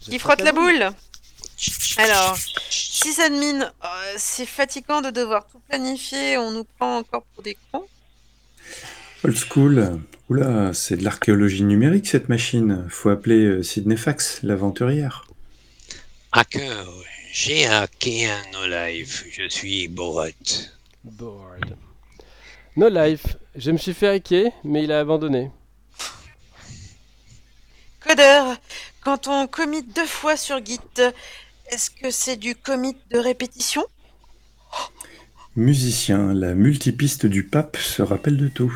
Qui 0.00 0.18
frotte 0.18 0.40
frotte 0.40 0.44
la 0.44 0.52
boule 0.52 0.90
Alors, 1.98 2.36
sysadmin, 2.70 3.62
euh, 3.62 4.14
c'est 4.16 4.46
fatigant 4.46 5.00
de 5.00 5.10
devoir 5.10 5.46
tout 5.46 5.60
planifier, 5.68 6.38
on 6.38 6.50
nous 6.50 6.64
prend 6.64 6.98
encore 6.98 7.24
pour 7.34 7.42
des 7.42 7.56
cons. 7.72 7.86
Old 9.24 9.36
school. 9.36 10.00
Oula, 10.28 10.74
c'est 10.74 10.96
de 10.96 11.04
l'archéologie 11.04 11.62
numérique 11.62 12.06
cette 12.08 12.28
machine. 12.28 12.86
Faut 12.90 13.10
appeler 13.10 13.44
euh, 13.44 13.62
Sydney 13.62 13.96
Fax, 13.96 14.40
l'aventurière. 14.42 15.26
Hacker, 16.32 16.86
j'ai 17.32 17.66
hacké 17.66 18.26
un 18.26 18.42
no 18.52 18.66
live. 18.66 19.24
Je 19.30 19.48
suis 19.48 19.88
Borat. 19.88 20.30
Bored. 21.04 21.76
No 22.76 22.88
life, 22.88 23.36
je 23.54 23.70
me 23.70 23.78
suis 23.78 23.94
fait 23.94 24.08
hacker, 24.08 24.50
mais 24.64 24.84
il 24.84 24.92
a 24.92 25.00
abandonné. 25.00 25.50
Codeur, 28.00 28.56
quand 29.00 29.28
on 29.28 29.46
commit 29.46 29.82
deux 29.82 30.06
fois 30.06 30.36
sur 30.36 30.64
Git, 30.64 30.80
est-ce 31.70 31.90
que 31.90 32.10
c'est 32.10 32.36
du 32.36 32.54
commit 32.54 32.96
de 33.10 33.18
répétition? 33.18 33.84
Musicien, 35.56 36.34
la 36.34 36.54
multipiste 36.54 37.26
du 37.26 37.44
pape 37.44 37.76
se 37.78 38.02
rappelle 38.02 38.36
de 38.36 38.48
tout. 38.48 38.72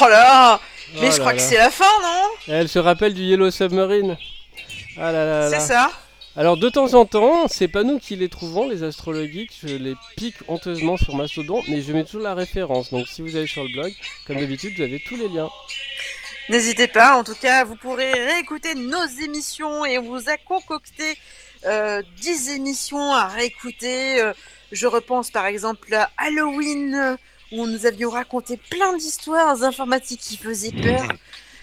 Oh 0.00 0.08
là 0.08 0.60
Mais 0.94 1.08
Oh 1.08 1.10
je 1.12 1.18
là 1.18 1.18
crois 1.18 1.32
que 1.32 1.38
là. 1.38 1.42
c'est 1.42 1.58
la 1.58 1.70
fin, 1.70 1.84
non? 2.02 2.28
Elle 2.54 2.68
se 2.68 2.78
rappelle 2.78 3.12
du 3.14 3.22
Yellow 3.22 3.50
Submarine. 3.50 4.16
Ah 4.96 5.12
là 5.12 5.24
là 5.24 5.50
là. 5.50 5.60
C'est 5.60 5.66
ça 5.66 5.90
Alors 6.36 6.56
de 6.56 6.68
temps 6.70 6.94
en 6.94 7.04
temps, 7.04 7.46
c'est 7.48 7.68
pas 7.68 7.82
nous 7.82 7.98
qui 7.98 8.16
les 8.16 8.28
trouvons, 8.30 8.66
les 8.68 8.82
astrologiques, 8.82 9.52
je 9.62 9.74
les 9.76 9.94
pique 10.16 10.36
honteusement 10.48 10.96
sur 10.96 11.14
Mastodon, 11.14 11.62
mais 11.68 11.82
je 11.82 11.92
mets 11.92 12.04
toujours 12.04 12.22
la 12.22 12.34
référence. 12.34 12.90
Donc 12.90 13.06
si 13.08 13.20
vous 13.22 13.36
allez 13.36 13.46
sur 13.46 13.62
le 13.64 13.70
blog, 13.72 13.92
comme 14.26 14.36
d'habitude, 14.38 14.74
vous 14.76 14.82
avez 14.82 15.00
tous 15.06 15.16
les 15.16 15.28
liens. 15.28 15.50
N'hésitez 16.48 16.88
pas, 16.88 17.16
en 17.16 17.24
tout 17.24 17.34
cas, 17.34 17.64
vous 17.64 17.76
pourrez 17.76 18.12
réécouter 18.12 18.74
nos 18.74 19.06
émissions 19.22 19.84
et 19.84 19.98
on 19.98 20.02
vous 20.02 20.28
a 20.30 20.36
concocté 20.36 21.18
euh, 21.66 22.02
10 22.16 22.50
émissions 22.50 23.12
à 23.12 23.26
réécouter. 23.26 24.20
Euh, 24.20 24.32
je 24.72 24.86
repense 24.86 25.30
par 25.30 25.46
exemple 25.46 25.92
à 25.94 26.10
Halloween, 26.16 26.94
euh, 26.94 27.16
où 27.52 27.66
nous 27.66 27.86
avions 27.86 28.10
raconté 28.10 28.56
plein 28.56 28.96
d'histoires 28.96 29.62
informatiques 29.62 30.20
qui 30.20 30.36
faisaient 30.36 30.72
peur. 30.72 31.06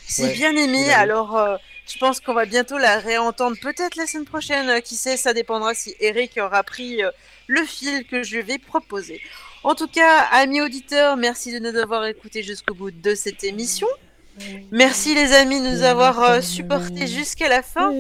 C'est 0.08 0.24
Ouais, 0.24 0.34
bien 0.34 0.56
aimé, 0.56 0.92
alors 0.92 1.36
euh, 1.36 1.58
je 1.88 1.98
pense 1.98 2.20
qu'on 2.20 2.34
va 2.34 2.46
bientôt 2.46 2.78
la 2.78 3.00
réentendre, 3.00 3.58
peut-être 3.60 3.96
la 3.96 4.06
semaine 4.06 4.26
prochaine, 4.26 4.70
euh, 4.70 4.80
qui 4.80 4.96
sait, 4.96 5.18
ça 5.18 5.34
dépendra 5.34 5.74
si 5.74 5.96
Eric 6.00 6.38
aura 6.38 6.64
pris 6.64 7.04
euh, 7.04 7.10
le 7.48 7.64
fil 7.66 8.06
que 8.06 8.22
je 8.24 8.38
vais 8.38 8.60
proposer. 8.60 9.22
En 9.64 9.74
tout 9.74 9.88
cas, 9.88 10.20
amis 10.32 10.62
auditeurs, 10.62 11.18
merci 11.18 11.52
de 11.52 11.60
nous 11.60 11.76
avoir 11.78 12.06
écoutés 12.06 12.44
jusqu'au 12.44 12.76
bout 12.76 12.92
de 12.92 13.16
cette 13.16 13.44
émission. 13.44 13.88
Merci 14.72 15.16
les 15.16 15.32
amis 15.34 15.62
de 15.62 15.68
nous 15.70 15.84
avoir 15.84 16.20
euh, 16.22 16.42
supportés 16.42 17.08
jusqu'à 17.08 17.48
la 17.50 17.62
fin. 17.62 17.92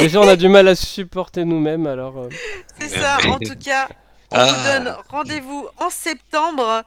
Déjà, 0.00 0.20
on 0.20 0.28
a 0.28 0.36
du 0.36 0.48
mal 0.48 0.68
à 0.68 0.74
se 0.74 0.86
supporter 0.86 1.44
nous-mêmes, 1.44 1.86
alors. 1.86 2.18
euh, 2.18 2.28
C'est 2.80 2.88
ça, 2.88 3.18
en 3.28 3.38
tout 3.38 3.54
cas, 3.62 3.88
on 4.30 4.36
Ah. 4.36 4.46
vous 4.46 4.84
donne 4.84 4.96
rendez-vous 5.08 5.66
en 5.78 5.90
septembre 5.90 6.82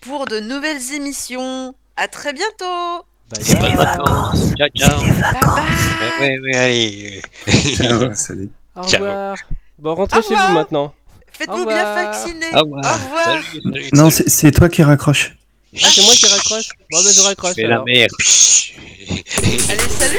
pour 0.00 0.26
de 0.26 0.40
nouvelles 0.40 0.92
émissions. 0.94 1.74
À 1.96 2.08
très 2.08 2.32
bientôt. 2.32 3.04
bye 3.30 3.44
Bonnes 3.54 3.60
bye. 3.60 3.76
vacances. 3.76 4.52
Ciao, 4.58 4.68
ciao. 4.74 5.00
Bye 5.00 5.12
bye. 5.12 6.20
Ouais, 6.20 6.38
ouais, 6.38 6.38
ouais, 6.40 6.56
allez. 6.56 7.22
Ciao, 7.76 8.14
salut. 8.14 8.50
Au 8.76 8.82
Ciao. 8.86 9.00
revoir. 9.02 9.36
Bon, 9.78 9.94
rentrez 9.94 10.18
Au 10.18 10.22
chez 10.22 10.28
revoir. 10.30 10.48
vous 10.48 10.54
maintenant. 10.54 10.94
Faites-vous 11.32 11.66
bien 11.66 11.78
revoir. 11.78 11.94
vacciner. 11.94 12.46
Au 12.54 12.60
revoir. 12.60 12.84
Salut, 13.24 13.42
salut, 13.62 13.88
Non, 13.94 14.10
salut. 14.10 14.10
c'est 14.10 14.28
c'est 14.30 14.50
toi 14.52 14.68
qui 14.68 14.82
raccroche. 14.82 15.34
Ah, 15.74 15.88
c'est 15.90 16.02
moi 16.04 16.14
qui 16.14 16.26
raccroche 16.26 16.68
Bon, 16.90 17.02
bah, 17.02 17.10
je 17.14 17.20
raccroche 17.22 17.54
Fais 17.54 17.62
la 17.62 17.74
alors. 17.76 17.84
merde. 17.86 18.10
Allez, 19.70 19.88
salut. 19.98 20.18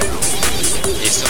Et 1.04 1.10
ça. 1.10 1.26